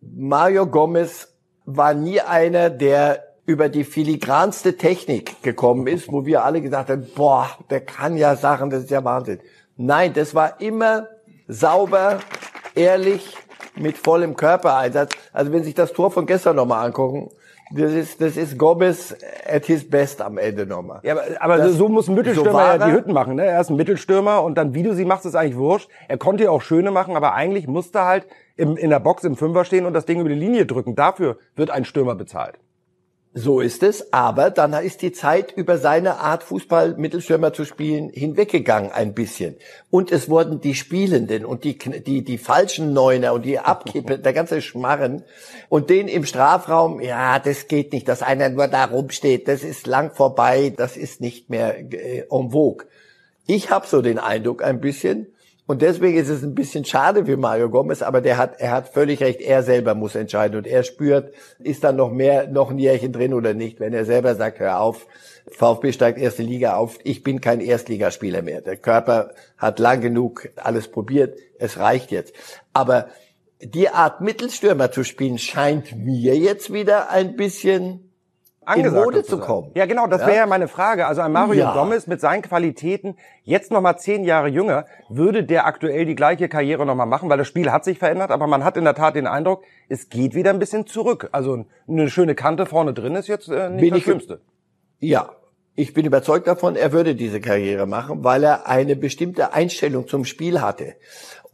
Mario 0.00 0.66
Gomez 0.66 1.34
war 1.64 1.94
nie 1.94 2.20
einer, 2.20 2.70
der 2.70 3.24
über 3.44 3.68
die 3.68 3.84
filigranste 3.84 4.76
Technik 4.76 5.42
gekommen 5.42 5.86
ist, 5.86 6.10
wo 6.10 6.26
wir 6.26 6.44
alle 6.44 6.60
gesagt 6.60 6.90
haben, 6.90 7.06
boah, 7.14 7.48
der 7.70 7.80
kann 7.80 8.16
ja 8.16 8.34
Sachen, 8.34 8.70
das 8.70 8.84
ist 8.84 8.90
ja 8.90 9.04
Wahnsinn. 9.04 9.40
Nein, 9.76 10.12
das 10.14 10.34
war 10.34 10.60
immer 10.60 11.08
sauber, 11.46 12.18
ehrlich, 12.76 13.36
mit 13.74 13.98
vollem 13.98 14.36
Körpereinsatz. 14.36 15.12
Also 15.32 15.52
wenn 15.52 15.60
Sie 15.60 15.66
sich 15.66 15.74
das 15.74 15.92
Tor 15.92 16.10
von 16.10 16.26
gestern 16.26 16.56
nochmal 16.56 16.86
angucken, 16.86 17.30
das 17.74 17.92
ist, 17.92 18.20
das 18.20 18.36
ist 18.36 18.56
Gomez 18.58 19.14
at 19.44 19.66
his 19.66 19.88
best 19.90 20.22
am 20.22 20.38
Ende 20.38 20.66
nochmal. 20.66 21.00
Ja, 21.02 21.14
aber, 21.14 21.22
aber 21.40 21.56
Das- 21.58 21.72
so 21.72 21.88
muss 21.88 22.06
ein 22.08 22.14
Mittelstürmer 22.14 22.52
so 22.52 22.58
ja 22.58 22.86
die. 22.86 22.92
Hütten 22.92 23.12
machen. 23.12 23.34
Ne? 23.34 23.44
Er 23.44 23.60
ist 23.60 23.70
ein 23.70 23.76
Mittelstürmer 23.76 24.42
und 24.44 24.56
dann, 24.56 24.72
wie 24.74 24.84
du 24.84 24.94
sie 24.94 25.04
machst, 25.04 25.26
ist 25.26 25.34
eigentlich 25.34 25.56
wurscht. 25.56 25.88
Er 26.06 26.16
konnte 26.16 26.44
ja 26.44 26.50
auch 26.50 26.62
schöne 26.62 26.92
machen, 26.92 27.16
aber 27.16 27.34
eigentlich 27.34 27.66
musste 27.66 27.98
er 27.98 28.06
halt 28.06 28.26
im, 28.56 28.76
in 28.76 28.90
der 28.90 29.00
Box 29.00 29.24
im 29.24 29.36
Fünfer 29.36 29.64
stehen 29.64 29.84
und 29.84 29.94
das 29.94 30.06
Ding 30.06 30.20
über 30.20 30.28
die 30.28 30.36
Linie 30.36 30.64
drücken. 30.64 30.94
Dafür 30.94 31.38
wird 31.56 31.70
ein 31.70 31.84
Stürmer 31.84 32.14
bezahlt. 32.14 32.54
So 33.38 33.60
ist 33.60 33.82
es, 33.82 34.14
aber 34.14 34.48
dann 34.48 34.72
ist 34.72 35.02
die 35.02 35.12
Zeit 35.12 35.52
über 35.52 35.76
seine 35.76 36.20
Art 36.20 36.42
Fußball 36.42 36.94
Mittelstürmer 36.96 37.52
zu 37.52 37.66
spielen 37.66 38.08
hinweggegangen 38.08 38.92
ein 38.92 39.12
bisschen. 39.12 39.56
Und 39.90 40.10
es 40.10 40.30
wurden 40.30 40.62
die 40.62 40.74
Spielenden 40.74 41.44
und 41.44 41.62
die, 41.62 41.76
die, 41.76 42.24
die 42.24 42.38
falschen 42.38 42.94
Neuner 42.94 43.34
und 43.34 43.44
die 43.44 43.58
Abkippe, 43.58 44.18
der 44.24 44.32
ganze 44.32 44.62
Schmarren 44.62 45.22
und 45.68 45.90
den 45.90 46.08
im 46.08 46.24
Strafraum, 46.24 47.02
ja, 47.02 47.38
das 47.38 47.68
geht 47.68 47.92
nicht, 47.92 48.08
dass 48.08 48.22
einer 48.22 48.48
nur 48.48 48.68
da 48.68 48.86
rumsteht, 48.86 49.48
das 49.48 49.64
ist 49.64 49.86
lang 49.86 50.14
vorbei, 50.14 50.72
das 50.74 50.96
ist 50.96 51.20
nicht 51.20 51.50
mehr 51.50 51.78
äh, 51.78 52.24
en 52.30 52.52
vogue. 52.52 52.86
Ich 53.46 53.70
habe 53.70 53.86
so 53.86 54.00
den 54.00 54.18
Eindruck 54.18 54.64
ein 54.64 54.80
bisschen, 54.80 55.26
Und 55.66 55.82
deswegen 55.82 56.16
ist 56.16 56.28
es 56.28 56.44
ein 56.44 56.54
bisschen 56.54 56.84
schade 56.84 57.26
für 57.26 57.36
Mario 57.36 57.68
Gomez, 57.68 58.02
aber 58.02 58.20
der 58.20 58.38
hat, 58.38 58.60
er 58.60 58.70
hat 58.70 58.88
völlig 58.88 59.20
recht, 59.20 59.40
er 59.40 59.64
selber 59.64 59.96
muss 59.96 60.14
entscheiden 60.14 60.56
und 60.56 60.66
er 60.66 60.84
spürt, 60.84 61.34
ist 61.58 61.82
dann 61.82 61.96
noch 61.96 62.12
mehr, 62.12 62.46
noch 62.46 62.70
ein 62.70 62.78
Jährchen 62.78 63.12
drin 63.12 63.34
oder 63.34 63.52
nicht, 63.52 63.80
wenn 63.80 63.92
er 63.92 64.04
selber 64.04 64.36
sagt, 64.36 64.60
hör 64.60 64.80
auf, 64.80 65.08
VfB 65.50 65.92
steigt 65.92 66.18
erste 66.18 66.44
Liga 66.44 66.76
auf, 66.76 66.98
ich 67.02 67.24
bin 67.24 67.40
kein 67.40 67.60
Erstligaspieler 67.60 68.42
mehr. 68.42 68.60
Der 68.60 68.76
Körper 68.76 69.32
hat 69.58 69.80
lang 69.80 70.00
genug 70.00 70.48
alles 70.56 70.88
probiert, 70.88 71.36
es 71.58 71.78
reicht 71.78 72.12
jetzt. 72.12 72.32
Aber 72.72 73.08
die 73.60 73.88
Art 73.88 74.20
Mittelstürmer 74.20 74.92
zu 74.92 75.02
spielen 75.02 75.38
scheint 75.38 75.96
mir 75.96 76.36
jetzt 76.36 76.72
wieder 76.72 77.10
ein 77.10 77.34
bisschen 77.34 78.05
angesagt 78.66 78.96
in 78.96 79.02
Mode 79.04 79.22
zu 79.22 79.38
kommen. 79.38 79.70
Ja, 79.74 79.86
genau, 79.86 80.06
das 80.06 80.20
Ja. 80.22 80.26
wäre 80.26 80.36
ja 80.38 80.46
meine 80.46 80.68
Frage. 80.68 81.06
Also 81.06 81.22
ein 81.22 81.32
Mario 81.32 81.60
Ja. 81.60 81.72
Gomez 81.72 82.06
mit 82.06 82.20
seinen 82.20 82.42
Qualitäten, 82.42 83.16
jetzt 83.42 83.70
nochmal 83.70 83.98
zehn 83.98 84.24
Jahre 84.24 84.48
jünger, 84.48 84.86
würde 85.08 85.44
der 85.44 85.66
aktuell 85.66 86.04
die 86.04 86.14
gleiche 86.14 86.48
Karriere 86.48 86.84
nochmal 86.84 87.06
machen, 87.06 87.28
weil 87.30 87.38
das 87.38 87.46
Spiel 87.48 87.70
hat 87.72 87.84
sich 87.84 87.98
verändert, 87.98 88.30
aber 88.30 88.46
man 88.46 88.64
hat 88.64 88.76
in 88.76 88.84
der 88.84 88.94
Tat 88.94 89.14
den 89.16 89.26
Eindruck, 89.26 89.62
es 89.88 90.08
geht 90.08 90.34
wieder 90.34 90.50
ein 90.50 90.58
bisschen 90.58 90.86
zurück. 90.86 91.28
Also 91.32 91.64
eine 91.88 92.10
schöne 92.10 92.34
Kante 92.34 92.66
vorne 92.66 92.92
drin 92.92 93.14
ist 93.14 93.28
jetzt 93.28 93.48
äh, 93.48 93.70
nicht 93.70 93.80
Bin 93.82 93.94
das 93.94 94.02
Schlimmste. 94.02 94.40
Ja, 94.98 95.30
ich 95.78 95.92
bin 95.92 96.06
überzeugt 96.06 96.46
davon, 96.46 96.74
er 96.74 96.92
würde 96.92 97.14
diese 97.14 97.38
Karriere 97.38 97.86
machen, 97.86 98.24
weil 98.24 98.42
er 98.44 98.66
eine 98.66 98.96
bestimmte 98.96 99.52
Einstellung 99.52 100.08
zum 100.08 100.24
Spiel 100.24 100.62
hatte. 100.62 100.94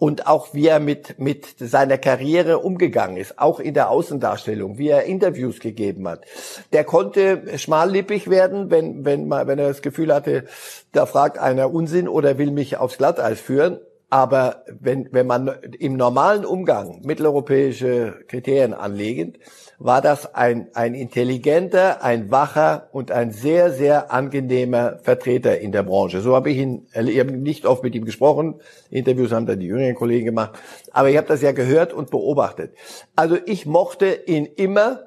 Und 0.02 0.26
auch 0.26 0.52
wie 0.52 0.66
er 0.66 0.80
mit, 0.80 1.20
mit 1.20 1.46
seiner 1.60 1.96
Karriere 1.96 2.58
umgegangen 2.58 3.16
ist, 3.16 3.38
auch 3.38 3.60
in 3.60 3.72
der 3.72 3.88
Außendarstellung, 3.88 4.76
wie 4.76 4.88
er 4.88 5.04
Interviews 5.04 5.60
gegeben 5.60 6.08
hat. 6.08 6.24
Der 6.72 6.82
konnte 6.82 7.56
schmallippig 7.56 8.28
werden, 8.28 8.68
wenn, 8.68 9.04
wenn, 9.04 9.28
mal, 9.28 9.46
wenn 9.46 9.60
er 9.60 9.68
das 9.68 9.80
Gefühl 9.80 10.12
hatte, 10.12 10.46
da 10.90 11.06
fragt 11.06 11.38
einer 11.38 11.72
Unsinn 11.72 12.08
oder 12.08 12.36
will 12.36 12.50
mich 12.50 12.78
aufs 12.78 12.98
Glatteis 12.98 13.40
führen. 13.40 13.78
Aber 14.12 14.64
wenn, 14.68 15.08
wenn 15.10 15.26
man 15.26 15.50
im 15.78 15.96
normalen 15.96 16.44
Umgang 16.44 17.00
mitteleuropäische 17.02 18.16
Kriterien 18.28 18.74
anlegend, 18.74 19.38
war 19.78 20.02
das 20.02 20.34
ein, 20.34 20.68
ein 20.74 20.92
intelligenter, 20.92 22.04
ein 22.04 22.30
wacher 22.30 22.90
und 22.92 23.10
ein 23.10 23.30
sehr, 23.30 23.72
sehr 23.72 24.12
angenehmer 24.12 24.98
Vertreter 25.02 25.60
in 25.60 25.72
der 25.72 25.82
Branche. 25.82 26.20
So 26.20 26.36
habe 26.36 26.50
ich 26.50 26.58
ihn, 26.58 26.86
ich 26.92 27.18
habe 27.18 27.32
nicht 27.32 27.64
oft 27.64 27.82
mit 27.82 27.94
ihm 27.94 28.04
gesprochen. 28.04 28.60
Interviews 28.90 29.32
haben 29.32 29.46
dann 29.46 29.60
die 29.60 29.66
jüngeren 29.68 29.94
Kollegen 29.94 30.26
gemacht. 30.26 30.58
Aber 30.90 31.08
ich 31.08 31.16
habe 31.16 31.28
das 31.28 31.40
ja 31.40 31.52
gehört 31.52 31.94
und 31.94 32.10
beobachtet. 32.10 32.74
Also 33.16 33.38
ich 33.46 33.64
mochte 33.64 34.12
ihn 34.26 34.44
immer 34.44 35.04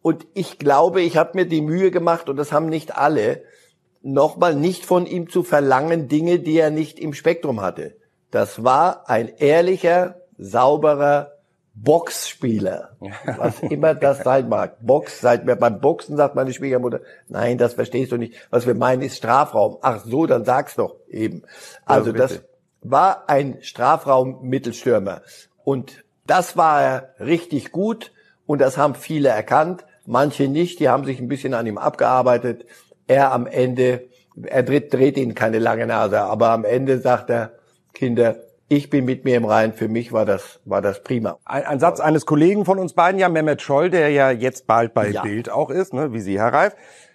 und 0.00 0.26
ich 0.34 0.58
glaube, 0.58 1.00
ich 1.00 1.16
habe 1.16 1.38
mir 1.38 1.46
die 1.46 1.62
Mühe 1.62 1.92
gemacht, 1.92 2.28
und 2.28 2.38
das 2.38 2.50
haben 2.50 2.66
nicht 2.66 2.96
alle, 2.96 3.44
nochmal 4.02 4.56
nicht 4.56 4.84
von 4.84 5.06
ihm 5.06 5.30
zu 5.30 5.44
verlangen 5.44 6.08
Dinge, 6.08 6.40
die 6.40 6.58
er 6.58 6.72
nicht 6.72 6.98
im 6.98 7.14
Spektrum 7.14 7.60
hatte. 7.60 8.01
Das 8.32 8.64
war 8.64 9.08
ein 9.08 9.28
ehrlicher, 9.36 10.16
sauberer 10.38 11.32
Boxspieler, 11.74 12.96
was 13.36 13.60
immer 13.60 13.94
das 13.94 14.24
sein 14.24 14.48
mag. 14.48 14.76
Box, 14.80 15.20
seit 15.20 15.44
mir 15.44 15.54
beim 15.54 15.80
Boxen 15.80 16.16
sagt 16.16 16.34
meine 16.34 16.52
Schwiegermutter, 16.52 17.00
nein, 17.28 17.58
das 17.58 17.74
verstehst 17.74 18.10
du 18.10 18.16
nicht. 18.16 18.34
Was 18.50 18.66
wir 18.66 18.74
meinen 18.74 19.02
ist 19.02 19.18
Strafraum. 19.18 19.76
Ach 19.82 20.02
so, 20.04 20.26
dann 20.26 20.44
sag's 20.44 20.76
doch 20.76 20.96
eben. 21.08 21.42
Also 21.84 22.12
das 22.12 22.32
richtig. 22.32 22.48
war 22.80 23.28
ein 23.28 23.58
Strafraum-Mittelstürmer. 23.60 25.20
Und 25.62 26.02
das 26.26 26.56
war 26.56 26.82
er 26.82 27.14
richtig 27.20 27.70
gut 27.70 28.12
und 28.46 28.60
das 28.60 28.78
haben 28.78 28.94
viele 28.94 29.28
erkannt, 29.28 29.84
manche 30.06 30.48
nicht, 30.48 30.80
die 30.80 30.88
haben 30.88 31.04
sich 31.04 31.20
ein 31.20 31.28
bisschen 31.28 31.52
an 31.52 31.66
ihm 31.66 31.78
abgearbeitet. 31.78 32.64
Er 33.06 33.32
am 33.32 33.46
Ende, 33.46 34.08
er 34.42 34.62
dreht, 34.62 34.92
dreht 34.92 35.18
ihnen 35.18 35.34
keine 35.34 35.58
lange 35.58 35.86
Nase, 35.86 36.20
aber 36.20 36.50
am 36.50 36.64
Ende 36.64 36.98
sagt 36.98 37.28
er, 37.28 37.52
Kinder, 37.92 38.36
ich 38.68 38.88
bin 38.88 39.04
mit 39.04 39.24
mir 39.24 39.36
im 39.36 39.44
Reinen, 39.44 39.74
für 39.74 39.88
mich 39.88 40.12
war 40.12 40.24
das, 40.24 40.60
war 40.64 40.80
das 40.80 41.02
prima. 41.02 41.38
Ein, 41.44 41.64
ein 41.64 41.80
Satz 41.80 42.00
eines 42.00 42.24
Kollegen 42.24 42.64
von 42.64 42.78
uns 42.78 42.94
beiden, 42.94 43.20
ja, 43.20 43.28
Mehmet 43.28 43.60
Scholl, 43.60 43.90
der 43.90 44.08
ja 44.10 44.30
jetzt 44.30 44.66
bald 44.66 44.94
bei 44.94 45.08
Ja. 45.08 45.22
Bild 45.22 45.50
auch 45.50 45.70
ist, 45.70 45.92
ne, 45.92 46.12
wie 46.12 46.20
Sie, 46.20 46.38
Herr 46.38 46.52
Reif. 46.52 46.74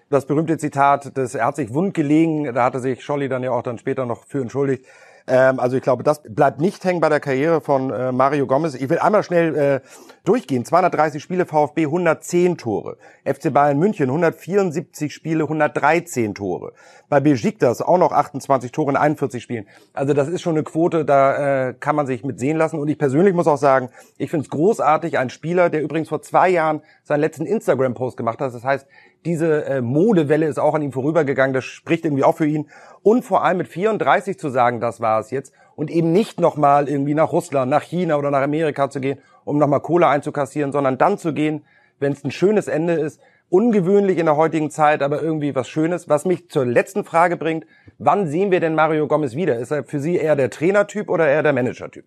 Das 0.09 0.25
berühmte 0.25 0.57
Zitat, 0.57 1.17
das, 1.17 1.35
er 1.35 1.47
hat 1.47 1.55
sich 1.55 1.73
wund 1.73 1.93
gelegen, 1.93 2.53
da 2.53 2.63
hatte 2.63 2.79
sich 2.79 3.03
Scholli 3.03 3.27
dann 3.27 3.43
ja 3.43 3.51
auch 3.51 3.63
dann 3.63 3.77
später 3.77 4.05
noch 4.05 4.25
für 4.25 4.39
entschuldigt. 4.39 4.85
Ähm, 5.27 5.59
also 5.59 5.75
ich 5.75 5.83
glaube, 5.83 6.03
das 6.03 6.21
bleibt 6.23 6.61
nicht 6.61 6.83
hängen 6.85 7.01
bei 7.01 7.09
der 7.09 7.19
Karriere 7.19 7.59
von 7.59 7.91
äh, 7.91 8.11
Mario 8.11 8.47
Gomez. 8.47 8.75
Ich 8.75 8.89
will 8.89 8.99
einmal 8.99 9.23
schnell 9.23 9.55
äh, 9.55 9.81
durchgehen. 10.23 10.63
230 10.63 11.21
Spiele 11.21 11.45
VfB, 11.45 11.85
110 11.85 12.57
Tore. 12.57 12.97
FC 13.25 13.53
Bayern 13.53 13.77
München, 13.77 14.05
174 14.05 15.13
Spiele, 15.13 15.43
113 15.43 16.33
Tore. 16.33 16.71
Bei 17.09 17.19
Besiktas 17.19 17.81
auch 17.81 17.97
noch 17.97 18.13
28 18.13 18.71
Tore 18.71 18.91
in 18.91 18.97
41 18.97 19.43
Spielen. 19.43 19.67
Also 19.93 20.13
das 20.13 20.29
ist 20.29 20.41
schon 20.41 20.55
eine 20.55 20.63
Quote, 20.63 21.03
da 21.03 21.69
äh, 21.69 21.73
kann 21.73 21.95
man 21.95 22.07
sich 22.07 22.23
mit 22.23 22.39
sehen 22.39 22.57
lassen. 22.57 22.79
Und 22.79 22.87
ich 22.87 22.97
persönlich 22.97 23.33
muss 23.33 23.47
auch 23.47 23.57
sagen, 23.57 23.89
ich 24.17 24.29
finde 24.29 24.45
es 24.45 24.49
großartig, 24.49 25.17
ein 25.17 25.29
Spieler, 25.29 25.69
der 25.69 25.81
übrigens 25.81 26.07
vor 26.07 26.21
zwei 26.21 26.49
Jahren 26.49 26.81
seinen 27.03 27.19
letzten 27.19 27.45
Instagram-Post 27.45 28.15
gemacht 28.15 28.39
hat. 28.39 28.53
Das 28.53 28.63
heißt, 28.63 28.87
diese 29.25 29.65
äh, 29.65 29.81
Modewelle 29.81 30.47
ist 30.47 30.59
auch 30.59 30.73
an 30.73 30.81
ihm 30.81 30.91
vorübergegangen. 30.91 31.53
Das 31.53 31.65
spricht 31.65 32.05
irgendwie 32.05 32.23
auch 32.23 32.35
für 32.35 32.47
ihn. 32.47 32.69
Und 33.03 33.23
vor 33.23 33.43
allem 33.43 33.57
mit 33.57 33.67
34 33.67 34.37
zu 34.37 34.49
sagen, 34.49 34.79
das 34.79 35.01
war 35.01 35.19
es 35.19 35.31
jetzt. 35.31 35.53
Und 35.75 35.91
eben 35.91 36.11
nicht 36.11 36.39
nochmal 36.39 36.89
irgendwie 36.89 37.13
nach 37.13 37.31
Russland, 37.31 37.69
nach 37.69 37.83
China 37.83 38.17
oder 38.17 38.31
nach 38.31 38.41
Amerika 38.41 38.89
zu 38.89 38.99
gehen, 38.99 39.19
um 39.45 39.57
nochmal 39.57 39.81
Kohle 39.81 40.07
einzukassieren, 40.07 40.71
sondern 40.71 40.97
dann 40.97 41.17
zu 41.17 41.33
gehen, 41.33 41.65
wenn 41.99 42.13
es 42.13 42.23
ein 42.23 42.31
schönes 42.31 42.67
Ende 42.67 42.93
ist. 42.93 43.19
Ungewöhnlich 43.49 44.17
in 44.17 44.25
der 44.25 44.35
heutigen 44.35 44.69
Zeit, 44.71 45.01
aber 45.01 45.21
irgendwie 45.21 45.55
was 45.55 45.69
Schönes. 45.69 46.09
Was 46.09 46.25
mich 46.25 46.49
zur 46.49 46.65
letzten 46.65 47.05
Frage 47.05 47.37
bringt, 47.37 47.65
wann 47.97 48.27
sehen 48.27 48.51
wir 48.51 48.59
denn 48.59 48.75
Mario 48.75 49.07
Gomez 49.07 49.35
wieder? 49.35 49.57
Ist 49.57 49.71
er 49.71 49.85
für 49.85 49.99
Sie 49.99 50.17
eher 50.17 50.35
der 50.35 50.49
Trainertyp 50.49 51.09
oder 51.09 51.27
eher 51.27 51.43
der 51.43 51.53
Managertyp? 51.53 52.05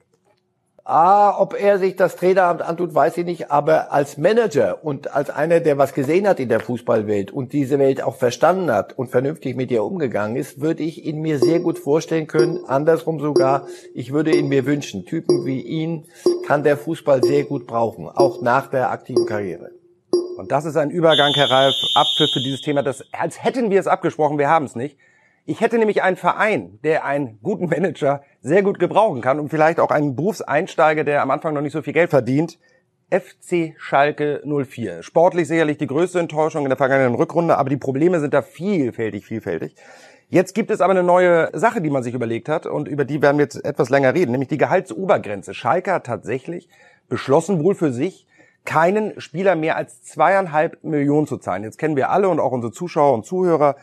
Ah, 0.85 1.39
ob 1.39 1.55
er 1.61 1.79
sich 1.79 1.95
das 1.97 2.17
Traineramt 2.17 2.63
antut, 2.63 2.95
weiß 2.95 3.19
ich 3.19 3.25
nicht, 3.25 3.51
aber 3.51 3.93
als 3.93 4.17
Manager 4.17 4.83
und 4.83 5.15
als 5.15 5.29
einer, 5.29 5.61
der 5.61 5.79
was 5.79 5.93
gesehen 5.93 6.27
hat 6.27 6.41
in 6.41 6.49
der 6.49 6.61
Fußballwelt 6.61 7.31
und 7.31 7.53
diese 7.53 7.79
Welt 7.79 8.03
auch 8.03 8.17
verstanden 8.17 8.71
hat 8.73 8.97
und 8.99 9.11
vernünftig 9.11 9.57
mit 9.57 9.71
ihr 9.71 9.85
umgegangen 9.85 10.37
ist, 10.37 10.61
würde 10.61 10.83
ich 10.83 11.05
ihn 11.05 11.21
mir 11.21 11.39
sehr 11.39 11.61
gut 11.61 11.79
vorstellen 11.79 12.27
können, 12.27 12.65
andersrum 12.67 13.21
sogar, 13.21 13.67
ich 13.95 14.13
würde 14.13 14.35
ihn 14.35 14.49
mir 14.49 14.65
wünschen. 14.65 15.05
Typen 15.05 15.45
wie 15.45 15.61
ihn 15.61 16.07
kann 16.47 16.65
der 16.65 16.77
Fußball 16.77 17.23
sehr 17.23 17.45
gut 17.45 17.67
brauchen, 17.67 18.09
auch 18.09 18.41
nach 18.41 18.69
der 18.69 18.91
aktiven 18.91 19.27
Karriere. 19.27 19.71
Und 20.39 20.51
das 20.51 20.65
ist 20.65 20.77
ein 20.77 20.91
Übergang, 20.91 21.35
Herr 21.35 21.51
Ralf, 21.51 21.75
Abpfiff 21.95 22.31
für 22.33 22.41
dieses 22.41 22.63
Thema, 22.63 22.83
das, 22.83 23.05
als 23.13 23.45
hätten 23.45 23.71
wir 23.71 23.79
es 23.79 23.87
abgesprochen, 23.87 24.39
wir 24.39 24.49
haben 24.49 24.65
es 24.65 24.75
nicht. 24.75 24.97
Ich 25.51 25.61
hätte 25.61 25.79
nämlich 25.79 26.05
einen 26.05 26.17
Verein, 26.17 26.79
der 26.85 27.05
einen 27.05 27.41
guten 27.43 27.67
Manager 27.67 28.23
sehr 28.41 28.63
gut 28.63 28.79
gebrauchen 28.79 29.21
kann 29.21 29.41
und 29.41 29.49
vielleicht 29.49 29.81
auch 29.81 29.91
einen 29.91 30.15
Berufseinsteiger, 30.15 31.03
der 31.03 31.23
am 31.23 31.33
Anfang 31.33 31.55
noch 31.55 31.61
nicht 31.61 31.73
so 31.73 31.83
viel 31.83 31.93
Geld 31.93 32.09
verdient. 32.11 32.61
FC 33.11 33.75
Schalke 33.77 34.45
04. 34.45 35.03
Sportlich 35.03 35.49
sicherlich 35.49 35.77
die 35.77 35.89
größte 35.89 36.21
Enttäuschung 36.21 36.63
in 36.63 36.69
der 36.69 36.77
vergangenen 36.77 37.17
Rückrunde, 37.17 37.59
aber 37.59 37.69
die 37.69 37.79
Probleme 37.79 38.21
sind 38.21 38.33
da 38.33 38.43
vielfältig, 38.43 39.27
vielfältig. 39.27 39.75
Jetzt 40.29 40.55
gibt 40.55 40.71
es 40.71 40.81
aber 40.81 40.93
eine 40.93 41.03
neue 41.03 41.51
Sache, 41.53 41.81
die 41.81 41.91
man 41.91 42.05
sich 42.05 42.15
überlegt 42.15 42.49
hat 42.49 42.67
und 42.67 42.87
über 42.87 43.05
die 43.05 43.21
werden 43.21 43.39
wir 43.39 43.47
jetzt 43.47 43.65
etwas 43.65 43.91
länger 43.91 44.15
reden, 44.15 44.31
nämlich 44.31 44.51
die 44.51 44.59
Gehaltsobergrenze. 44.59 45.53
Schalke 45.53 45.93
hat 45.93 46.07
tatsächlich 46.07 46.69
beschlossen, 47.09 47.65
wohl 47.65 47.75
für 47.75 47.93
sich, 47.93 48.29
keinen 48.65 49.21
Spieler 49.21 49.57
mehr 49.57 49.77
als 49.77 50.05
zweieinhalb 50.05 50.85
Millionen 50.85 51.27
zu 51.27 51.39
zahlen. 51.39 51.65
Jetzt 51.65 51.79
kennen 51.79 51.97
wir 51.97 52.11
alle 52.11 52.29
und 52.29 52.39
auch 52.39 52.53
unsere 52.53 52.73
Zuschauer 52.73 53.15
und 53.15 53.27
Zuhörer, 53.27 53.75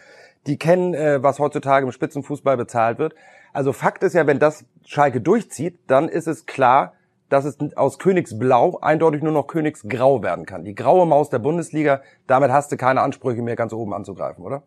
die 0.48 0.58
kennen, 0.58 0.94
äh, 0.94 1.22
was 1.22 1.39
heutzutage 1.39 1.86
im 1.86 1.92
Spitzenfußball 1.92 2.58
bezahlt 2.58 2.98
wird. 3.00 3.13
Also 3.54 3.74
Fakt 3.74 4.04
ist 4.04 4.13
ja, 4.13 4.25
wenn 4.27 4.39
das 4.39 4.66
Schalke 4.86 5.22
durchzieht, 5.22 5.80
dann 5.88 6.10
ist 6.10 6.27
es 6.27 6.46
klar, 6.46 6.94
dass 7.30 7.44
es 7.46 7.58
aus 7.75 8.00
Königsblau 8.00 8.80
eindeutig 8.82 9.22
nur 9.22 9.34
noch 9.34 9.48
Königsgrau 9.48 10.24
werden 10.24 10.46
kann. 10.46 10.63
Die 10.63 10.75
graue 10.75 11.06
Maus 11.06 11.30
der 11.30 11.39
Bundesliga, 11.39 12.01
damit 12.25 12.51
hast 12.51 12.72
du 12.72 12.77
keine 12.77 13.01
Ansprüche 13.01 13.42
mehr 13.42 13.56
ganz 13.58 13.74
oben 13.74 13.94
anzugreifen, 13.94 14.44
oder? 14.46 14.63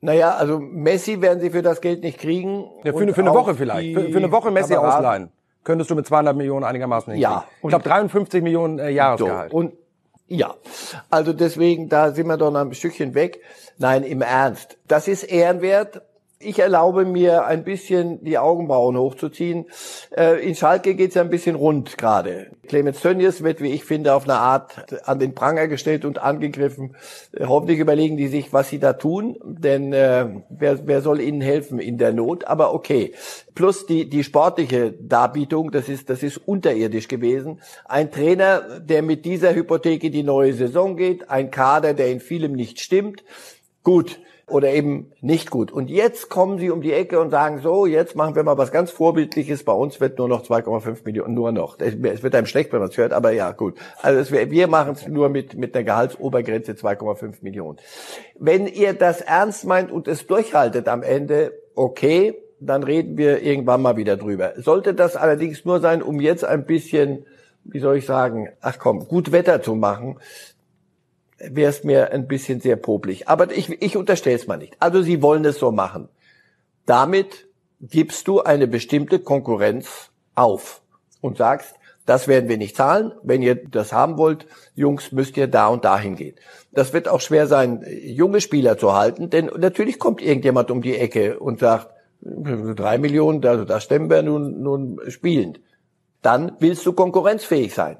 Naja, 0.00 0.34
also 0.34 0.58
Messi 0.58 1.20
werden 1.20 1.40
sie 1.40 1.50
für 1.50 1.62
das 1.62 1.80
Geld 1.80 2.02
nicht 2.02 2.18
kriegen. 2.18 2.64
Ja, 2.84 2.92
für, 2.92 3.00
eine- 3.02 3.14
für 3.14 3.20
eine 3.20 3.32
Woche 3.34 3.54
vielleicht. 3.54 3.94
Für, 3.96 4.10
für 4.10 4.18
eine 4.18 4.32
Woche 4.32 4.50
Messi 4.50 4.74
Kameraden. 4.74 4.96
ausleihen. 4.98 5.28
Könntest 5.64 5.90
du 5.90 5.94
mit 5.94 6.06
200 6.06 6.36
Millionen 6.36 6.64
einigermaßen 6.64 7.12
hinkriegen. 7.12 7.32
Ja. 7.40 7.44
Ich 7.62 7.68
glaube 7.68 7.84
53 7.84 8.42
Millionen 8.42 8.80
äh, 8.80 8.84
So, 8.84 8.88
Jahresgehalt. 8.88 9.52
und 9.52 9.72
ja, 10.26 10.54
also 11.10 11.32
deswegen, 11.32 11.88
da 11.88 12.12
sind 12.12 12.26
wir 12.26 12.36
doch 12.36 12.50
noch 12.50 12.60
ein 12.60 12.74
Stückchen 12.74 13.14
weg. 13.14 13.42
Nein, 13.78 14.02
im 14.02 14.22
Ernst. 14.22 14.78
Das 14.88 15.08
ist 15.08 15.24
ehrenwert. 15.24 16.02
Ich 16.44 16.58
erlaube 16.58 17.04
mir 17.04 17.46
ein 17.46 17.62
bisschen 17.62 18.22
die 18.24 18.36
Augenbrauen 18.36 18.96
hochzuziehen. 18.96 19.66
Äh, 20.16 20.44
In 20.44 20.56
Schalke 20.56 20.94
geht's 20.94 21.14
ja 21.14 21.22
ein 21.22 21.30
bisschen 21.30 21.54
rund 21.54 21.96
gerade. 21.98 22.48
Clemens 22.66 23.00
Tönnies 23.00 23.42
wird, 23.44 23.60
wie 23.60 23.70
ich 23.72 23.84
finde, 23.84 24.14
auf 24.14 24.24
eine 24.24 24.38
Art 24.38 25.06
an 25.06 25.20
den 25.20 25.34
Pranger 25.34 25.68
gestellt 25.68 26.04
und 26.04 26.18
angegriffen. 26.18 26.96
Äh, 27.32 27.46
Hoffentlich 27.46 27.78
überlegen 27.78 28.16
die 28.16 28.26
sich, 28.26 28.52
was 28.52 28.70
sie 28.70 28.80
da 28.80 28.94
tun, 28.94 29.36
denn 29.44 29.92
äh, 29.92 30.26
wer, 30.48 30.86
wer 30.86 31.00
soll 31.00 31.20
ihnen 31.20 31.40
helfen 31.40 31.78
in 31.78 31.96
der 31.96 32.12
Not? 32.12 32.44
Aber 32.46 32.74
okay. 32.74 33.12
Plus 33.54 33.86
die, 33.86 34.08
die 34.08 34.24
sportliche 34.24 34.92
Darbietung, 34.92 35.70
das 35.70 35.88
ist, 35.88 36.10
das 36.10 36.22
ist 36.22 36.38
unterirdisch 36.38 37.06
gewesen. 37.06 37.60
Ein 37.84 38.10
Trainer, 38.10 38.80
der 38.80 39.02
mit 39.02 39.24
dieser 39.24 39.54
Hypothek 39.54 40.02
in 40.02 40.12
die 40.12 40.22
neue 40.22 40.54
Saison 40.54 40.96
geht, 40.96 41.30
ein 41.30 41.50
Kader, 41.50 41.94
der 41.94 42.10
in 42.10 42.20
vielem 42.20 42.52
nicht 42.52 42.80
stimmt. 42.80 43.22
Gut, 43.84 44.20
oder 44.52 44.68
eben 44.70 45.12
nicht 45.20 45.50
gut. 45.50 45.72
Und 45.72 45.90
jetzt 45.90 46.28
kommen 46.28 46.58
sie 46.58 46.70
um 46.70 46.82
die 46.82 46.92
Ecke 46.92 47.20
und 47.20 47.30
sagen 47.30 47.60
so, 47.62 47.86
jetzt 47.86 48.14
machen 48.14 48.34
wir 48.34 48.42
mal 48.42 48.58
was 48.58 48.70
ganz 48.70 48.90
Vorbildliches. 48.90 49.64
Bei 49.64 49.72
uns 49.72 50.00
wird 50.00 50.18
nur 50.18 50.28
noch 50.28 50.44
2,5 50.44 50.98
Millionen, 51.04 51.34
nur 51.34 51.52
noch. 51.52 51.78
Es 51.80 52.22
wird 52.22 52.34
einem 52.34 52.46
schlecht, 52.46 52.72
wenn 52.72 52.80
man 52.80 52.90
es 52.90 52.96
hört, 52.96 53.12
aber 53.12 53.32
ja, 53.32 53.52
gut. 53.52 53.78
Also 54.02 54.20
es, 54.20 54.50
wir 54.50 54.68
machen 54.68 54.92
es 54.92 55.08
nur 55.08 55.28
mit, 55.28 55.54
mit 55.56 55.74
einer 55.74 55.84
Gehaltsobergrenze 55.84 56.72
2,5 56.72 57.36
Millionen. 57.40 57.78
Wenn 58.38 58.66
ihr 58.66 58.92
das 58.92 59.20
ernst 59.20 59.64
meint 59.64 59.90
und 59.90 60.06
es 60.06 60.26
durchhaltet 60.26 60.88
am 60.88 61.02
Ende, 61.02 61.52
okay, 61.74 62.34
dann 62.60 62.82
reden 62.82 63.16
wir 63.16 63.42
irgendwann 63.42 63.82
mal 63.82 63.96
wieder 63.96 64.16
drüber. 64.16 64.52
Sollte 64.56 64.94
das 64.94 65.16
allerdings 65.16 65.64
nur 65.64 65.80
sein, 65.80 66.02
um 66.02 66.20
jetzt 66.20 66.44
ein 66.44 66.64
bisschen, 66.64 67.26
wie 67.64 67.80
soll 67.80 67.96
ich 67.96 68.06
sagen, 68.06 68.50
ach 68.60 68.78
komm, 68.78 69.08
gut 69.08 69.32
Wetter 69.32 69.62
zu 69.62 69.74
machen, 69.74 70.18
wäre 71.50 71.70
es 71.70 71.84
mir 71.84 72.12
ein 72.12 72.28
bisschen 72.28 72.60
sehr 72.60 72.76
popelig. 72.76 73.28
Aber 73.28 73.50
ich, 73.50 73.82
ich 73.82 73.96
unterstelle 73.96 74.36
es 74.36 74.46
mal 74.46 74.58
nicht. 74.58 74.76
Also 74.78 75.02
Sie 75.02 75.22
wollen 75.22 75.44
es 75.44 75.58
so 75.58 75.72
machen. 75.72 76.08
Damit 76.86 77.48
gibst 77.80 78.28
du 78.28 78.42
eine 78.42 78.66
bestimmte 78.66 79.18
Konkurrenz 79.18 80.10
auf 80.34 80.82
und 81.20 81.38
sagst, 81.38 81.74
das 82.06 82.26
werden 82.26 82.48
wir 82.48 82.58
nicht 82.58 82.76
zahlen. 82.76 83.12
Wenn 83.22 83.42
ihr 83.42 83.54
das 83.54 83.92
haben 83.92 84.18
wollt, 84.18 84.46
Jungs, 84.74 85.12
müsst 85.12 85.36
ihr 85.36 85.46
da 85.46 85.68
und 85.68 85.84
dahin 85.84 86.16
gehen. 86.16 86.34
Das 86.72 86.92
wird 86.92 87.08
auch 87.08 87.20
schwer 87.20 87.46
sein, 87.46 87.84
junge 88.02 88.40
Spieler 88.40 88.76
zu 88.76 88.94
halten, 88.94 89.30
denn 89.30 89.50
natürlich 89.56 89.98
kommt 89.98 90.20
irgendjemand 90.20 90.70
um 90.70 90.82
die 90.82 90.96
Ecke 90.96 91.38
und 91.38 91.60
sagt, 91.60 91.90
drei 92.20 92.98
Millionen, 92.98 93.44
also 93.44 93.64
das 93.64 93.84
stemmen 93.84 94.10
wir 94.10 94.22
nun, 94.22 94.62
nun 94.62 95.00
spielend. 95.08 95.60
Dann 96.22 96.56
willst 96.60 96.86
du 96.86 96.92
konkurrenzfähig 96.92 97.74
sein. 97.74 97.98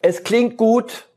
Es 0.00 0.22
klingt 0.22 0.56
gut, 0.56 1.08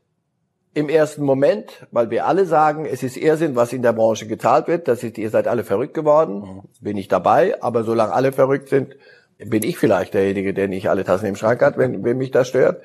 im 0.76 0.90
ersten 0.90 1.24
Moment, 1.24 1.86
weil 1.90 2.10
wir 2.10 2.26
alle 2.26 2.44
sagen, 2.44 2.84
es 2.84 3.02
ist 3.02 3.16
Irrsinn, 3.16 3.56
was 3.56 3.72
in 3.72 3.80
der 3.80 3.94
Branche 3.94 4.26
gezahlt 4.26 4.68
wird. 4.68 4.88
Das 4.88 5.02
ist, 5.02 5.16
ihr 5.16 5.30
seid 5.30 5.48
alle 5.48 5.64
verrückt 5.64 5.94
geworden. 5.94 6.40
Mhm. 6.40 6.62
Bin 6.82 6.98
ich 6.98 7.08
dabei. 7.08 7.62
Aber 7.62 7.82
solange 7.82 8.12
alle 8.12 8.30
verrückt 8.30 8.68
sind, 8.68 8.94
bin 9.38 9.62
ich 9.62 9.78
vielleicht 9.78 10.12
derjenige, 10.12 10.52
der 10.52 10.68
nicht 10.68 10.90
alle 10.90 11.04
Tassen 11.04 11.24
im 11.24 11.36
Schrank 11.36 11.62
hat, 11.62 11.78
wenn, 11.78 12.04
wenn 12.04 12.18
mich 12.18 12.30
das 12.30 12.48
stört. 12.48 12.82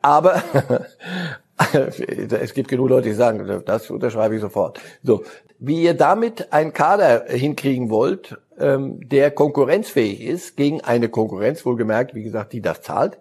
Aber 0.00 0.40
es 2.40 2.54
gibt 2.54 2.68
genug 2.68 2.88
Leute, 2.88 3.08
die 3.08 3.14
sagen, 3.14 3.62
das 3.66 3.90
unterschreibe 3.90 4.36
ich 4.36 4.40
sofort. 4.40 4.78
So, 5.02 5.24
wie 5.58 5.82
ihr 5.82 5.94
damit 5.94 6.52
einen 6.52 6.72
Kader 6.72 7.24
hinkriegen 7.26 7.90
wollt, 7.90 8.38
ähm, 8.60 9.00
der 9.08 9.32
konkurrenzfähig 9.32 10.20
ist 10.20 10.56
gegen 10.56 10.82
eine 10.82 11.08
Konkurrenz, 11.08 11.66
wohlgemerkt, 11.66 12.14
wie 12.14 12.22
gesagt, 12.22 12.52
die 12.52 12.62
das 12.62 12.82
zahlt, 12.82 13.18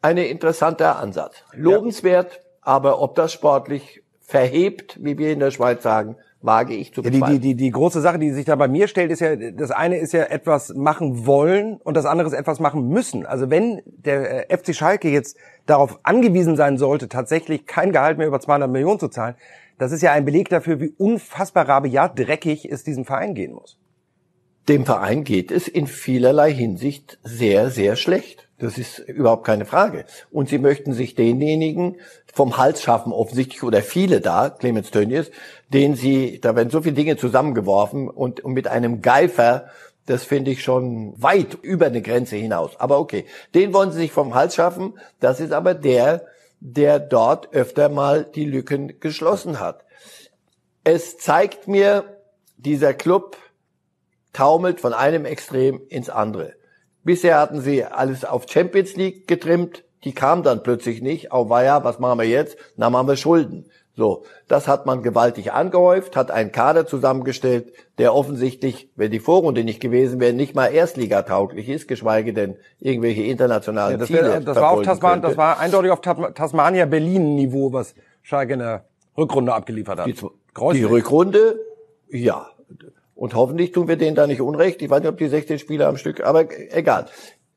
eine 0.00 0.28
interessanter 0.28 0.98
Ansatz. 0.98 1.34
Lobenswert 1.52 2.40
aber 2.68 3.00
ob 3.00 3.14
das 3.14 3.32
sportlich 3.32 4.02
verhebt, 4.20 4.98
wie 5.02 5.16
wir 5.16 5.32
in 5.32 5.40
der 5.40 5.50
Schweiz 5.50 5.82
sagen, 5.82 6.16
wage 6.42 6.74
ich 6.74 6.92
zu 6.92 7.00
bezweifeln. 7.00 7.22
Ja, 7.22 7.28
die, 7.28 7.40
die, 7.40 7.54
die, 7.54 7.64
die 7.64 7.70
große 7.70 8.02
Sache, 8.02 8.18
die 8.18 8.30
sich 8.30 8.44
da 8.44 8.56
bei 8.56 8.68
mir 8.68 8.88
stellt, 8.88 9.10
ist 9.10 9.20
ja, 9.20 9.36
das 9.36 9.70
eine 9.70 9.96
ist 9.96 10.12
ja 10.12 10.24
etwas 10.24 10.74
machen 10.74 11.24
wollen 11.24 11.78
und 11.78 11.96
das 11.96 12.04
andere 12.04 12.28
ist 12.28 12.34
etwas 12.34 12.60
machen 12.60 12.90
müssen. 12.90 13.24
Also 13.24 13.48
wenn 13.48 13.80
der 13.86 14.50
äh, 14.50 14.56
FC 14.56 14.74
Schalke 14.74 15.08
jetzt 15.08 15.38
darauf 15.64 15.98
angewiesen 16.02 16.56
sein 16.56 16.76
sollte, 16.76 17.08
tatsächlich 17.08 17.64
kein 17.64 17.90
Gehalt 17.90 18.18
mehr 18.18 18.26
über 18.26 18.38
200 18.38 18.70
Millionen 18.70 19.00
zu 19.00 19.08
zahlen, 19.08 19.36
das 19.78 19.90
ist 19.90 20.02
ja 20.02 20.12
ein 20.12 20.26
Beleg 20.26 20.50
dafür, 20.50 20.78
wie 20.78 20.92
unfassbar 20.98 21.66
rabiat 21.66 22.18
dreckig 22.18 22.70
es 22.70 22.84
diesem 22.84 23.06
Verein 23.06 23.34
gehen 23.34 23.54
muss. 23.54 23.78
Dem 24.68 24.84
Verein 24.84 25.24
geht 25.24 25.50
es 25.50 25.68
in 25.68 25.86
vielerlei 25.86 26.52
Hinsicht 26.52 27.18
sehr, 27.22 27.70
sehr 27.70 27.96
schlecht. 27.96 28.47
Das 28.58 28.76
ist 28.76 28.98
überhaupt 28.98 29.44
keine 29.44 29.66
Frage. 29.66 30.04
Und 30.32 30.48
sie 30.48 30.58
möchten 30.58 30.92
sich 30.92 31.14
denjenigen 31.14 31.96
vom 32.32 32.56
Hals 32.56 32.82
schaffen, 32.82 33.12
offensichtlich, 33.12 33.62
oder 33.62 33.82
viele 33.82 34.20
da, 34.20 34.50
Clemens 34.50 34.90
Tönnies, 34.90 35.30
den 35.72 35.94
sie, 35.94 36.40
da 36.40 36.56
werden 36.56 36.70
so 36.70 36.82
viele 36.82 36.96
Dinge 36.96 37.16
zusammengeworfen 37.16 38.08
und, 38.08 38.40
und 38.40 38.54
mit 38.54 38.66
einem 38.66 39.00
Geifer, 39.00 39.68
das 40.06 40.24
finde 40.24 40.50
ich 40.50 40.62
schon 40.64 41.14
weit 41.22 41.54
über 41.62 41.86
eine 41.86 42.02
Grenze 42.02 42.36
hinaus. 42.36 42.78
Aber 42.80 42.98
okay, 42.98 43.26
den 43.54 43.72
wollen 43.72 43.92
sie 43.92 43.98
sich 43.98 44.12
vom 44.12 44.34
Hals 44.34 44.56
schaffen. 44.56 44.98
Das 45.20 45.38
ist 45.38 45.52
aber 45.52 45.74
der, 45.74 46.24
der 46.60 46.98
dort 46.98 47.52
öfter 47.52 47.88
mal 47.88 48.24
die 48.24 48.44
Lücken 48.44 48.98
geschlossen 48.98 49.60
hat. 49.60 49.84
Es 50.82 51.18
zeigt 51.18 51.68
mir, 51.68 52.04
dieser 52.56 52.94
Club 52.94 53.36
taumelt 54.32 54.80
von 54.80 54.94
einem 54.94 55.24
Extrem 55.24 55.80
ins 55.88 56.10
andere. 56.10 56.57
Bisher 57.08 57.38
hatten 57.38 57.62
sie 57.62 57.86
alles 57.86 58.26
auf 58.26 58.44
Champions 58.50 58.94
League 58.94 59.26
getrimmt. 59.26 59.82
Die 60.04 60.12
kam 60.12 60.42
dann 60.42 60.62
plötzlich 60.62 61.00
nicht. 61.00 61.28
War 61.30 61.64
ja, 61.64 61.82
was 61.82 61.98
machen 61.98 62.18
wir 62.18 62.26
jetzt? 62.26 62.58
Na, 62.76 62.90
machen 62.90 63.08
wir 63.08 63.16
Schulden. 63.16 63.64
So, 63.96 64.24
das 64.46 64.68
hat 64.68 64.84
man 64.84 65.02
gewaltig 65.02 65.52
angehäuft, 65.52 66.16
hat 66.16 66.30
einen 66.30 66.52
Kader 66.52 66.86
zusammengestellt, 66.86 67.72
der 67.96 68.14
offensichtlich, 68.14 68.90
wenn 68.94 69.10
die 69.10 69.20
Vorrunde 69.20 69.64
nicht 69.64 69.80
gewesen 69.80 70.20
wäre, 70.20 70.34
nicht 70.34 70.54
mal 70.54 70.66
Erstligatauglich 70.66 71.70
ist, 71.70 71.88
geschweige 71.88 72.34
denn 72.34 72.58
irgendwelche 72.78 73.22
internationalen 73.22 73.92
ja, 73.92 73.96
das 73.96 74.08
Ziele. 74.08 74.24
Wär, 74.24 74.40
das 74.40 74.56
war 74.56 74.72
auf 74.72 74.82
Tasman, 74.82 75.22
das 75.22 75.38
war 75.38 75.58
eindeutig 75.58 75.90
auf 75.90 76.02
Tasmania 76.02 76.84
Berlin 76.84 77.36
Niveau, 77.36 77.72
was 77.72 77.94
Schalke 78.20 78.52
in 78.52 78.58
der 78.58 78.84
Rückrunde 79.16 79.54
abgeliefert 79.54 80.00
hat. 80.00 80.06
Die, 80.08 80.12
die 80.12 80.84
Rückrunde, 80.84 81.58
ja, 82.10 82.48
und 83.18 83.34
hoffentlich 83.34 83.72
tun 83.72 83.88
wir 83.88 83.96
denen 83.96 84.14
da 84.14 84.28
nicht 84.28 84.40
Unrecht. 84.40 84.80
Ich 84.80 84.88
weiß 84.88 85.00
nicht, 85.00 85.08
ob 85.08 85.18
die 85.18 85.26
16 85.26 85.58
Spieler 85.58 85.88
am 85.88 85.96
Stück, 85.96 86.24
aber 86.24 86.46
egal. 86.70 87.06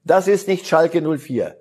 Das 0.04 0.28
ist 0.28 0.47
nicht 0.47 0.65
Schalke 0.65 1.02
04. 1.02 1.56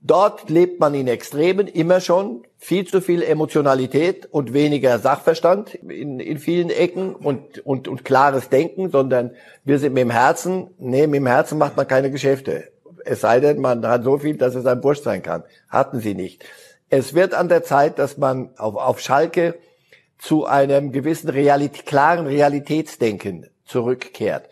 Dort 0.00 0.50
lebt 0.50 0.80
man 0.80 0.94
in 0.94 1.06
Extremen 1.06 1.68
immer 1.68 2.00
schon. 2.00 2.42
Viel 2.58 2.88
zu 2.88 3.00
viel 3.00 3.22
Emotionalität 3.22 4.26
und 4.26 4.52
weniger 4.52 4.98
Sachverstand 4.98 5.76
in, 5.76 6.18
in 6.18 6.38
vielen 6.38 6.70
Ecken 6.70 7.14
und, 7.14 7.64
und, 7.64 7.86
und 7.86 8.04
klares 8.04 8.48
Denken, 8.48 8.90
sondern 8.90 9.30
wir 9.62 9.78
sind 9.78 9.92
mit 9.92 10.02
dem 10.02 10.10
Herzen. 10.10 10.70
Nee, 10.78 11.06
mit 11.06 11.18
dem 11.18 11.28
Herzen 11.28 11.56
macht 11.56 11.76
man 11.76 11.86
keine 11.86 12.10
Geschäfte. 12.10 12.64
Es 13.04 13.20
sei 13.20 13.38
denn, 13.38 13.60
man 13.60 13.86
hat 13.86 14.02
so 14.02 14.18
viel, 14.18 14.36
dass 14.36 14.56
es 14.56 14.66
ein 14.66 14.80
Bursch 14.80 15.02
sein 15.02 15.22
kann. 15.22 15.44
Hatten 15.68 16.00
sie 16.00 16.14
nicht. 16.14 16.44
Es 16.90 17.14
wird 17.14 17.32
an 17.32 17.48
der 17.48 17.62
Zeit, 17.62 18.00
dass 18.00 18.18
man 18.18 18.50
auf, 18.56 18.74
auf 18.74 18.98
Schalke 18.98 19.54
zu 20.18 20.46
einem 20.46 20.92
gewissen 20.92 21.30
Realit 21.30 21.86
klaren 21.86 22.26
Realitätsdenken 22.26 23.48
zurückkehrt. 23.64 24.48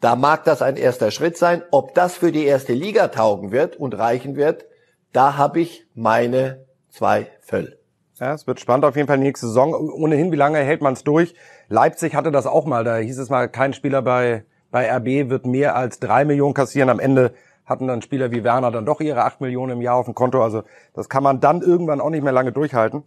Da 0.00 0.14
mag 0.16 0.44
das 0.44 0.62
ein 0.62 0.76
erster 0.76 1.10
Schritt 1.10 1.38
sein. 1.38 1.62
Ob 1.70 1.94
das 1.94 2.16
für 2.16 2.32
die 2.32 2.44
erste 2.44 2.74
Liga 2.74 3.08
taugen 3.08 3.50
wird 3.50 3.76
und 3.76 3.98
reichen 3.98 4.36
wird, 4.36 4.66
da 5.12 5.36
habe 5.36 5.60
ich 5.60 5.86
meine 5.94 6.66
Zweifel. 6.90 7.78
Ja, 8.18 8.32
es 8.32 8.46
wird 8.46 8.60
spannend 8.60 8.84
auf 8.84 8.96
jeden 8.96 9.08
Fall 9.08 9.18
nächste 9.18 9.46
Saison. 9.46 9.74
Ohnehin, 9.74 10.32
wie 10.32 10.36
lange 10.36 10.58
hält 10.58 10.80
man 10.80 10.94
es 10.94 11.04
durch? 11.04 11.34
Leipzig 11.68 12.14
hatte 12.14 12.30
das 12.30 12.46
auch 12.46 12.64
mal. 12.64 12.84
Da 12.84 12.96
hieß 12.96 13.18
es 13.18 13.30
mal, 13.30 13.48
kein 13.48 13.72
Spieler 13.72 14.02
bei, 14.02 14.44
bei 14.70 14.90
RB 14.90 15.28
wird 15.30 15.46
mehr 15.46 15.76
als 15.76 15.98
drei 15.98 16.24
Millionen 16.24 16.54
kassieren. 16.54 16.88
Am 16.88 17.00
Ende 17.00 17.34
hatten 17.66 17.88
dann 17.88 18.00
Spieler 18.00 18.30
wie 18.30 18.44
Werner 18.44 18.70
dann 18.70 18.86
doch 18.86 19.00
ihre 19.00 19.24
acht 19.24 19.40
Millionen 19.40 19.72
im 19.72 19.82
Jahr 19.82 19.96
auf 19.96 20.06
dem 20.06 20.14
Konto. 20.14 20.42
Also 20.42 20.62
das 20.94 21.08
kann 21.08 21.22
man 21.22 21.40
dann 21.40 21.60
irgendwann 21.60 22.00
auch 22.00 22.10
nicht 22.10 22.22
mehr 22.22 22.32
lange 22.32 22.52
durchhalten. 22.52 23.02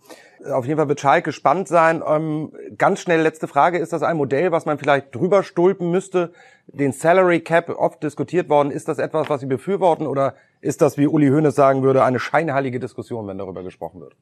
Auf 0.51 0.65
jeden 0.65 0.77
Fall 0.77 0.89
wird 0.89 0.99
Schalke 0.99 1.31
spannend 1.31 1.67
sein. 1.67 2.03
Ähm, 2.05 2.51
ganz 2.77 2.99
schnell 2.99 3.21
letzte 3.21 3.47
Frage. 3.47 3.77
Ist 3.77 3.93
das 3.93 4.03
ein 4.03 4.17
Modell, 4.17 4.51
was 4.51 4.65
man 4.65 4.77
vielleicht 4.77 5.15
drüber 5.15 5.43
stulpen 5.43 5.89
müsste? 5.89 6.33
Den 6.67 6.91
Salary 6.91 7.39
Cap 7.39 7.69
oft 7.69 8.03
diskutiert 8.03 8.49
worden. 8.49 8.71
Ist 8.71 8.87
das 8.87 8.99
etwas, 8.99 9.29
was 9.29 9.39
Sie 9.39 9.47
befürworten 9.47 10.05
oder 10.05 10.35
ist 10.61 10.81
das, 10.81 10.97
wie 10.97 11.07
Uli 11.07 11.29
Hoeneß 11.29 11.55
sagen 11.55 11.83
würde, 11.83 12.03
eine 12.03 12.19
scheinheilige 12.19 12.79
Diskussion, 12.79 13.27
wenn 13.27 13.37
darüber 13.37 13.63
gesprochen 13.63 14.01
wird? 14.01 14.15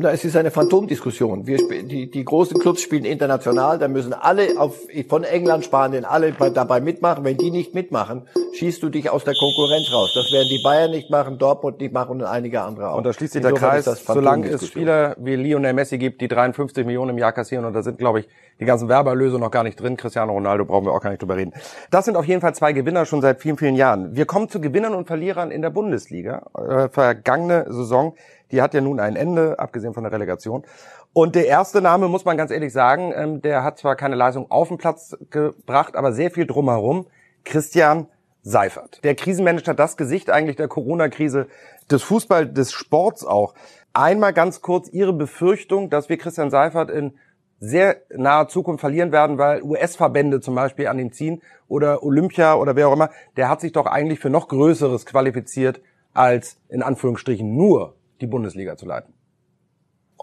Na, 0.00 0.12
es 0.12 0.24
ist 0.24 0.36
eine 0.36 0.52
Phantomdiskussion. 0.52 1.48
Wir, 1.48 1.58
die, 1.82 2.08
die 2.08 2.24
großen 2.24 2.60
Clubs 2.60 2.82
spielen 2.82 3.04
international, 3.04 3.80
da 3.80 3.88
müssen 3.88 4.12
alle 4.12 4.56
auf, 4.56 4.86
von 5.08 5.24
England, 5.24 5.64
Spanien, 5.64 6.04
alle 6.04 6.32
dabei 6.32 6.80
mitmachen. 6.80 7.24
Wenn 7.24 7.36
die 7.36 7.50
nicht 7.50 7.74
mitmachen, 7.74 8.28
schießt 8.54 8.80
du 8.80 8.90
dich 8.90 9.10
aus 9.10 9.24
der 9.24 9.34
Konkurrenz 9.34 9.92
raus. 9.92 10.12
Das 10.14 10.30
werden 10.30 10.48
die 10.50 10.62
Bayern 10.62 10.92
nicht 10.92 11.10
machen, 11.10 11.38
Dortmund 11.38 11.80
nicht 11.80 11.92
machen 11.92 12.20
und 12.20 12.22
einige 12.22 12.62
andere 12.62 12.90
auch. 12.90 12.98
Und 12.98 13.04
da 13.04 13.12
schließt 13.12 13.32
sich 13.32 13.42
der 13.42 13.54
Kreis, 13.54 13.86
solange 14.06 14.48
es 14.48 14.68
Spieler 14.68 15.16
wie 15.18 15.34
Lionel 15.34 15.72
Messi 15.72 15.98
gibt, 15.98 16.20
die 16.20 16.28
53 16.28 16.86
Millionen 16.86 17.10
im 17.10 17.18
Jahr 17.18 17.32
kassieren 17.32 17.64
und 17.64 17.72
da 17.72 17.82
sind, 17.82 17.98
glaube 17.98 18.20
ich, 18.20 18.28
die 18.60 18.64
ganzen 18.64 18.88
Werbeerlöse 18.88 19.38
noch 19.38 19.50
gar 19.50 19.64
nicht 19.64 19.80
drin. 19.80 19.96
Cristiano 19.96 20.32
Ronaldo 20.32 20.64
brauchen 20.64 20.86
wir 20.86 20.92
auch 20.92 21.00
gar 21.00 21.10
nicht 21.10 21.22
drüber 21.22 21.36
reden. 21.36 21.52
Das 21.90 22.04
sind 22.04 22.16
auf 22.16 22.24
jeden 22.24 22.40
Fall 22.40 22.54
zwei 22.54 22.72
Gewinner 22.72 23.04
schon 23.04 23.20
seit 23.20 23.40
vielen, 23.40 23.56
vielen 23.56 23.74
Jahren. 23.74 24.14
Wir 24.14 24.26
kommen 24.26 24.48
zu 24.48 24.60
Gewinnern 24.60 24.94
und 24.94 25.08
Verlierern 25.08 25.50
in 25.50 25.62
der 25.62 25.70
Bundesliga. 25.70 26.46
Äh, 26.56 26.88
vergangene 26.88 27.66
Saison 27.68 28.14
die 28.50 28.62
hat 28.62 28.74
ja 28.74 28.80
nun 28.80 29.00
ein 29.00 29.16
Ende, 29.16 29.58
abgesehen 29.58 29.94
von 29.94 30.04
der 30.04 30.12
Relegation. 30.12 30.64
Und 31.12 31.34
der 31.34 31.46
erste 31.46 31.80
Name, 31.80 32.08
muss 32.08 32.24
man 32.24 32.36
ganz 32.36 32.50
ehrlich 32.50 32.72
sagen, 32.72 33.12
ähm, 33.14 33.42
der 33.42 33.64
hat 33.64 33.78
zwar 33.78 33.96
keine 33.96 34.14
Leistung 34.14 34.50
auf 34.50 34.68
den 34.68 34.78
Platz 34.78 35.16
gebracht, 35.30 35.96
aber 35.96 36.12
sehr 36.12 36.30
viel 36.30 36.46
drumherum. 36.46 37.06
Christian 37.44 38.08
Seifert. 38.42 39.02
Der 39.04 39.14
Krisenmanager, 39.14 39.74
das 39.74 39.96
Gesicht 39.96 40.30
eigentlich 40.30 40.56
der 40.56 40.68
Corona-Krise, 40.68 41.48
des 41.90 42.02
Fußball, 42.02 42.46
des 42.46 42.72
Sports 42.72 43.24
auch. 43.24 43.54
Einmal 43.92 44.32
ganz 44.32 44.62
kurz 44.62 44.88
Ihre 44.88 45.12
Befürchtung, 45.12 45.90
dass 45.90 46.08
wir 46.08 46.18
Christian 46.18 46.50
Seifert 46.50 46.90
in 46.90 47.14
sehr 47.60 47.96
naher 48.10 48.48
Zukunft 48.48 48.80
verlieren 48.80 49.10
werden, 49.10 49.38
weil 49.38 49.62
US-Verbände 49.62 50.40
zum 50.40 50.54
Beispiel 50.54 50.86
an 50.86 50.98
ihn 50.98 51.12
ziehen 51.12 51.42
oder 51.66 52.02
Olympia 52.02 52.54
oder 52.54 52.76
wer 52.76 52.88
auch 52.88 52.92
immer, 52.92 53.10
der 53.36 53.48
hat 53.48 53.60
sich 53.60 53.72
doch 53.72 53.86
eigentlich 53.86 54.20
für 54.20 54.30
noch 54.30 54.48
Größeres 54.48 55.06
qualifiziert 55.06 55.80
als 56.14 56.58
in 56.68 56.82
Anführungsstrichen 56.82 57.56
nur 57.56 57.97
die 58.20 58.26
Bundesliga 58.26 58.76
zu 58.76 58.86
leiten? 58.86 59.14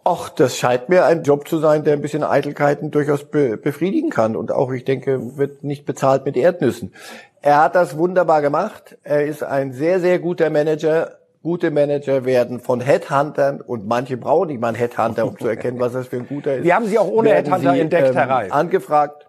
Ach, 0.03 0.29
das 0.29 0.57
scheint 0.57 0.89
mir 0.89 1.05
ein 1.05 1.23
Job 1.23 1.47
zu 1.47 1.57
sein, 1.57 1.83
der 1.83 1.93
ein 1.93 2.01
bisschen 2.01 2.23
Eitelkeiten 2.23 2.91
durchaus 2.91 3.25
be 3.25 3.57
befriedigen 3.57 4.11
kann 4.11 4.35
und 4.35 4.51
auch, 4.51 4.71
ich 4.71 4.85
denke, 4.85 5.37
wird 5.37 5.63
nicht 5.63 5.85
bezahlt 5.85 6.25
mit 6.25 6.37
Erdnüssen. 6.37 6.93
Er 7.41 7.63
hat 7.63 7.75
das 7.75 7.97
wunderbar 7.97 8.41
gemacht. 8.41 8.97
Er 9.03 9.25
ist 9.25 9.43
ein 9.43 9.71
sehr, 9.71 9.99
sehr 9.99 10.19
guter 10.19 10.49
Manager. 10.49 11.17
Gute 11.41 11.69
Manager 11.69 12.25
werden 12.25 12.59
von 12.59 12.81
Headhuntern 12.81 13.61
und 13.61 13.87
manche 13.87 14.17
brauchen 14.17 14.47
nicht 14.47 14.59
mal 14.59 14.69
einen 14.69 14.77
Headhunter, 14.77 15.27
um 15.27 15.37
zu 15.37 15.47
erkennen, 15.47 15.79
was 15.79 15.93
das 15.93 16.07
für 16.07 16.17
ein 16.17 16.27
guter 16.27 16.55
ist. 16.57 16.63
Wir 16.63 16.75
haben 16.75 16.85
Sie 16.85 16.97
auch 16.97 17.07
ohne 17.07 17.29
werden 17.29 17.45
Headhunter 17.45 17.73
sie, 17.73 17.79
entdeckt, 17.79 18.09
ähm, 18.09 18.15
Herr 18.15 18.29
Reif. 18.29 18.51
Angefragt. 18.51 19.27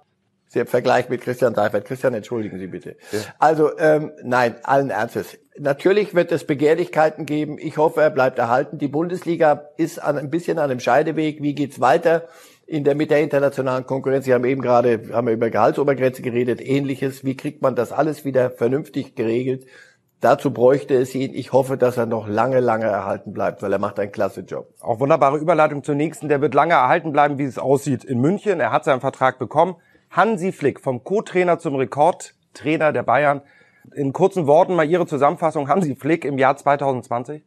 Sie 0.48 0.60
haben 0.60 0.66
Vergleich 0.68 1.08
mit 1.08 1.20
Christian 1.20 1.54
Seifert. 1.54 1.84
Christian, 1.84 2.14
entschuldigen 2.14 2.58
Sie 2.58 2.66
bitte. 2.66 2.96
Also 3.38 3.76
ähm, 3.78 4.12
nein, 4.22 4.56
allen 4.62 4.90
Ernstes. 4.90 5.38
Natürlich 5.58 6.14
wird 6.14 6.32
es 6.32 6.44
Begehrlichkeiten 6.44 7.24
geben. 7.24 7.56
Ich 7.58 7.78
hoffe, 7.78 8.02
er 8.02 8.10
bleibt 8.10 8.38
erhalten. 8.38 8.78
Die 8.78 8.88
Bundesliga 8.88 9.70
ist 9.76 10.02
an, 10.02 10.18
ein 10.18 10.30
bisschen 10.30 10.58
an 10.58 10.70
einem 10.70 10.80
Scheideweg. 10.80 11.42
Wie 11.42 11.54
geht's 11.54 11.80
weiter 11.80 12.28
in 12.66 12.84
der 12.84 12.94
mit 12.94 13.10
der 13.10 13.20
internationalen 13.20 13.86
Konkurrenz? 13.86 14.26
Sie 14.26 14.34
haben 14.34 14.44
eben 14.44 14.60
gerade 14.60 15.00
haben 15.12 15.26
wir 15.26 15.34
über 15.34 15.48
Gehaltsobergrenze 15.48 16.22
geredet. 16.22 16.60
Ähnliches. 16.60 17.24
Wie 17.24 17.36
kriegt 17.36 17.62
man 17.62 17.74
das 17.74 17.92
alles 17.92 18.24
wieder 18.24 18.50
vernünftig 18.50 19.14
geregelt? 19.14 19.66
Dazu 20.20 20.50
bräuchte 20.50 20.94
es 20.94 21.14
ihn. 21.14 21.34
Ich 21.34 21.52
hoffe, 21.52 21.76
dass 21.76 21.96
er 21.96 22.06
noch 22.06 22.26
lange, 22.26 22.60
lange 22.60 22.86
erhalten 22.86 23.32
bleibt, 23.32 23.62
weil 23.62 23.72
er 23.72 23.78
macht 23.78 23.98
einen 23.98 24.12
klasse 24.12 24.40
Job. 24.40 24.68
Auch 24.80 24.98
wunderbare 25.00 25.38
Überleitung 25.38 25.84
zur 25.84 25.94
nächsten. 25.94 26.28
Der 26.28 26.40
wird 26.40 26.54
lange 26.54 26.74
erhalten 26.74 27.12
bleiben, 27.12 27.38
wie 27.38 27.44
es 27.44 27.58
aussieht 27.58 28.04
in 28.04 28.20
München. 28.20 28.60
Er 28.60 28.72
hat 28.72 28.84
seinen 28.84 29.00
Vertrag 29.00 29.38
bekommen. 29.38 29.76
Hansi 30.10 30.52
Flick, 30.52 30.80
vom 30.80 31.04
Co-Trainer 31.04 31.58
zum 31.58 31.76
Rekordtrainer 31.76 32.92
der 32.92 33.02
Bayern. 33.02 33.42
In 33.94 34.12
kurzen 34.12 34.46
Worten 34.46 34.74
mal 34.74 34.88
Ihre 34.88 35.06
Zusammenfassung. 35.06 35.68
Hansi 35.68 35.94
Flick 35.96 36.24
im 36.24 36.38
Jahr 36.38 36.56
2020? 36.56 37.42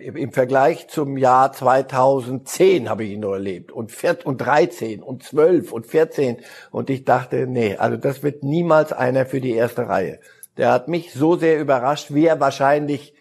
Im 0.00 0.32
Vergleich 0.32 0.86
zum 0.88 1.16
Jahr 1.16 1.52
2010 1.52 2.88
habe 2.88 3.04
ich 3.04 3.12
ihn 3.12 3.20
noch 3.20 3.32
erlebt 3.32 3.72
und 3.72 3.90
13 3.90 5.02
und 5.02 5.24
12 5.24 5.72
und 5.72 5.86
14 5.86 6.36
und 6.70 6.88
ich 6.88 7.04
dachte, 7.04 7.48
nee, 7.48 7.76
also 7.76 7.96
das 7.96 8.22
wird 8.22 8.44
niemals 8.44 8.92
einer 8.92 9.26
für 9.26 9.40
die 9.40 9.54
erste 9.54 9.88
Reihe. 9.88 10.20
Der 10.56 10.70
hat 10.70 10.86
mich 10.86 11.12
so 11.12 11.36
sehr 11.36 11.58
überrascht, 11.58 12.14
wie 12.14 12.26
er 12.26 12.38
wahrscheinlich 12.38 13.14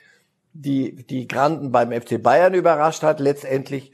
die, 0.53 1.03
die 1.07 1.27
Granden 1.27 1.71
beim 1.71 1.91
FC 1.91 2.21
Bayern 2.21 2.53
überrascht 2.53 3.01
hat 3.01 3.19
letztendlich 3.19 3.91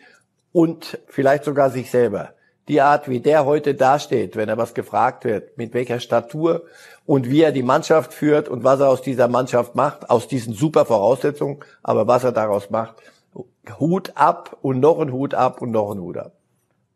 und 0.52 1.00
vielleicht 1.08 1.46
sogar 1.46 1.70
sich 1.70 1.90
selber. 1.90 2.34
Die 2.68 2.82
Art, 2.82 3.10
wie 3.10 3.20
der 3.20 3.46
heute 3.46 3.74
dasteht, 3.74 4.36
wenn 4.36 4.48
er 4.48 4.58
was 4.58 4.74
gefragt 4.74 5.26
wird, 5.26 5.58
mit 5.58 5.74
welcher 5.74 6.00
Statur 6.00 6.64
und 7.06 7.30
wie 7.30 7.42
er 7.42 7.52
die 7.52 7.64
Mannschaft 7.64 8.14
führt 8.14 8.50
und 8.50 8.64
was 8.64 8.80
er 8.80 8.90
aus 8.90 9.02
dieser 9.02 9.28
Mannschaft 9.28 9.76
macht, 9.76 10.10
aus 10.10 10.28
diesen 10.28 10.54
super 10.54 10.86
Voraussetzungen, 10.86 11.60
aber 11.82 12.08
was 12.08 12.24
er 12.24 12.32
daraus 12.32 12.70
macht, 12.70 12.96
Hut 13.80 14.14
ab 14.16 14.58
und 14.62 14.80
noch 14.80 15.00
ein 15.00 15.12
Hut 15.12 15.34
ab 15.34 15.62
und 15.62 15.72
noch 15.72 15.92
ein 15.92 16.00
Hut 16.00 16.18
ab. 16.18 16.34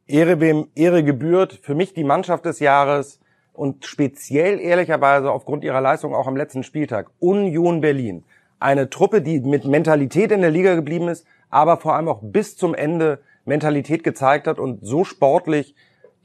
Ehre 0.08 0.40
wem 0.40 0.68
Ehre 0.76 1.04
gebührt. 1.04 1.60
Für 1.64 1.76
mich 1.76 1.94
die 1.94 2.04
Mannschaft 2.04 2.46
des 2.46 2.60
Jahres 2.60 3.20
und 3.54 3.86
speziell 3.86 4.60
ehrlicherweise 4.60 5.32
aufgrund 5.32 5.64
ihrer 5.64 5.82
Leistung 5.82 6.14
auch 6.14 6.28
am 6.28 6.36
letzten 6.36 6.64
Spieltag 6.64 7.10
Union 7.20 7.82
Berlin. 7.82 8.24
Eine 8.60 8.90
Truppe, 8.90 9.22
die 9.22 9.40
mit 9.40 9.66
Mentalität 9.66 10.32
in 10.32 10.42
der 10.42 10.52
Liga 10.52 10.76
geblieben 10.76 11.08
ist, 11.08 11.26
aber 11.50 11.78
vor 11.78 11.96
allem 11.96 12.08
auch 12.08 12.20
bis 12.22 12.56
zum 12.56 12.76
Ende 12.76 13.20
Mentalität 13.46 14.04
gezeigt 14.04 14.48
hat 14.48 14.60
und 14.60 14.86
so 14.86 15.04
sportlich 15.04 15.76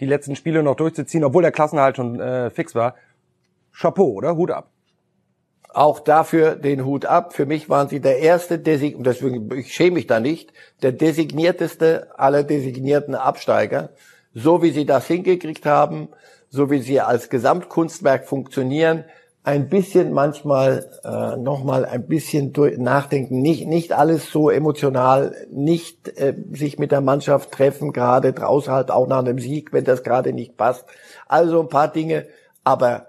die 0.00 0.06
letzten 0.06 0.35
Spiele 0.35 0.62
noch 0.62 0.76
durchzuziehen, 0.76 1.24
obwohl 1.24 1.42
der 1.42 1.52
Klassenhalt 1.52 1.96
schon 1.96 2.20
äh, 2.20 2.50
fix 2.50 2.74
war. 2.74 2.94
Chapeau, 3.72 4.12
oder? 4.12 4.37
Hut 4.37 4.50
ab. 4.50 4.70
Auch 5.72 6.00
dafür 6.00 6.56
den 6.56 6.85
Hut 6.85 7.04
ab. 7.04 7.33
Für 7.33 7.46
mich 7.46 7.68
waren 7.68 7.88
sie 7.88 8.00
der 8.00 8.18
erste, 8.18 8.59
Desig 8.59 8.96
und 8.96 9.06
deswegen 9.06 9.52
ich 9.52 9.72
schäme 9.72 9.92
mich 9.92 10.06
da 10.06 10.18
nicht, 10.18 10.52
der 10.83 10.92
designierteste 10.92 12.18
aller 12.18 12.42
designierten 12.42 13.14
Absteiger. 13.14 13.90
So 14.35 14.62
wie 14.62 14.70
sie 14.70 14.87
das 14.87 15.06
hingekriegt 15.06 15.66
haben, 15.66 16.09
so 16.48 16.70
wie 16.70 16.80
sie 16.80 17.00
als 17.00 17.30
Gesamtkunstwerk 17.30 18.26
funktionieren, 18.26 19.04
ein 19.42 19.68
bisschen 19.68 20.12
manchmal 20.12 20.87
äh, 21.03 21.37
nochmal 21.37 21.87
ein 21.87 22.07
bisschen 22.07 22.53
durch, 22.53 22.76
nachdenken, 22.76 23.40
nicht 23.40 23.66
nicht 23.66 23.92
alles 23.92 24.31
so 24.31 24.50
emotional, 24.50 25.35
nicht 25.50 26.09
äh, 26.18 26.35
sich 26.53 26.79
mit 26.79 26.92
der 26.92 27.00
Mannschaft 27.00 27.50
treffen, 27.50 27.92
gerade 27.92 28.33
draußen 28.33 28.72
halt 28.72 28.90
auch 28.90 29.07
nach 29.07 29.20
einem 29.20 29.38
Sieg, 29.38 29.72
wenn 29.72 29.85
das 29.85 30.03
gerade 30.03 30.33
nicht 30.33 30.57
passt. 30.57 30.85
Also 31.26 31.61
ein 31.61 31.68
paar 31.68 31.90
Dinge, 31.90 32.26
aber 32.64 33.07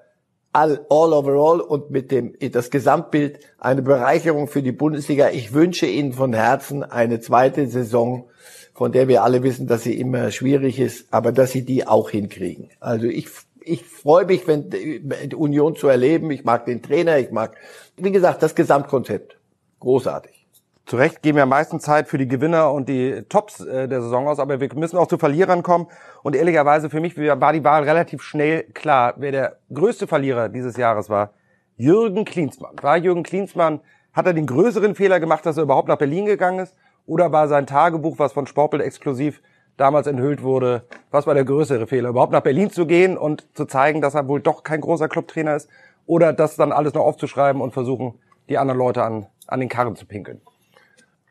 all, 0.53 0.85
all 0.89 1.13
overall 1.13 1.59
und 1.59 1.91
mit 1.91 2.11
dem 2.11 2.33
das 2.51 2.69
Gesamtbild 2.69 3.39
eine 3.57 3.81
Bereicherung 3.81 4.47
für 4.47 4.61
die 4.61 4.71
Bundesliga. 4.71 5.29
Ich 5.29 5.53
wünsche 5.53 5.85
Ihnen 5.85 6.13
von 6.13 6.33
Herzen 6.33 6.83
eine 6.83 7.19
zweite 7.19 7.67
Saison, 7.67 8.29
von 8.73 8.91
der 8.93 9.07
wir 9.07 9.23
alle 9.23 9.43
wissen, 9.43 9.67
dass 9.67 9.83
sie 9.83 9.99
immer 9.99 10.31
schwierig 10.31 10.79
ist, 10.79 11.13
aber 11.13 11.31
dass 11.31 11.51
sie 11.51 11.63
die 11.63 11.85
auch 11.85 12.09
hinkriegen. 12.09 12.69
Also 12.79 13.05
ich 13.05 13.27
ich 13.63 13.85
freue 13.85 14.25
mich, 14.25 14.47
wenn 14.47 14.69
die 14.69 15.35
Union 15.35 15.75
zu 15.75 15.87
erleben. 15.87 16.31
Ich 16.31 16.43
mag 16.43 16.65
den 16.65 16.81
Trainer, 16.81 17.17
ich 17.19 17.31
mag, 17.31 17.55
wie 17.97 18.11
gesagt, 18.11 18.43
das 18.43 18.55
Gesamtkonzept. 18.55 19.37
Großartig. 19.79 20.47
Zu 20.85 20.97
Recht 20.97 21.21
geben 21.21 21.37
wir 21.37 21.43
am 21.43 21.49
meisten 21.49 21.79
Zeit 21.79 22.07
für 22.07 22.17
die 22.17 22.27
Gewinner 22.27 22.71
und 22.73 22.89
die 22.89 23.23
Tops 23.29 23.61
äh, 23.61 23.87
der 23.87 24.01
Saison 24.01 24.27
aus, 24.27 24.39
aber 24.39 24.59
wir 24.59 24.69
müssen 24.75 24.97
auch 24.97 25.07
zu 25.07 25.17
Verlierern 25.17 25.63
kommen. 25.63 25.87
Und 26.23 26.35
ehrlicherweise 26.35 26.89
für 26.89 26.99
mich 26.99 27.15
war 27.17 27.53
die 27.53 27.63
Wahl 27.63 27.83
relativ 27.83 28.21
schnell 28.23 28.63
klar, 28.73 29.13
wer 29.17 29.31
der 29.31 29.57
größte 29.73 30.07
Verlierer 30.07 30.49
dieses 30.49 30.77
Jahres 30.77 31.09
war. 31.09 31.33
Jürgen 31.77 32.25
Klinsmann. 32.25 32.75
War 32.81 32.97
Jürgen 32.97 33.23
Klinsmann, 33.23 33.79
hat 34.11 34.25
er 34.25 34.33
den 34.33 34.47
größeren 34.47 34.95
Fehler 34.95 35.19
gemacht, 35.19 35.45
dass 35.45 35.57
er 35.57 35.63
überhaupt 35.63 35.87
nach 35.87 35.97
Berlin 35.97 36.25
gegangen 36.25 36.59
ist? 36.59 36.75
Oder 37.05 37.31
war 37.31 37.47
sein 37.47 37.67
Tagebuch, 37.67 38.19
was 38.19 38.33
von 38.33 38.45
Sportbild 38.45 38.83
exklusiv 38.83 39.41
damals 39.77 40.07
enthüllt 40.07 40.43
wurde, 40.43 40.83
was 41.09 41.27
war 41.27 41.33
der 41.33 41.45
größere 41.45 41.87
Fehler? 41.87 42.09
Überhaupt 42.09 42.31
nach 42.31 42.41
Berlin 42.41 42.69
zu 42.69 42.85
gehen 42.85 43.17
und 43.17 43.45
zu 43.55 43.65
zeigen, 43.65 44.01
dass 44.01 44.15
er 44.15 44.27
wohl 44.27 44.41
doch 44.41 44.63
kein 44.63 44.81
großer 44.81 45.07
Clubtrainer 45.07 45.55
ist? 45.55 45.69
Oder 46.05 46.33
das 46.33 46.55
dann 46.55 46.71
alles 46.71 46.93
noch 46.93 47.03
aufzuschreiben 47.03 47.61
und 47.61 47.73
versuchen, 47.73 48.15
die 48.49 48.57
anderen 48.57 48.79
Leute 48.79 49.03
an, 49.03 49.27
an 49.47 49.59
den 49.59 49.69
Karren 49.69 49.95
zu 49.95 50.05
pinkeln? 50.05 50.41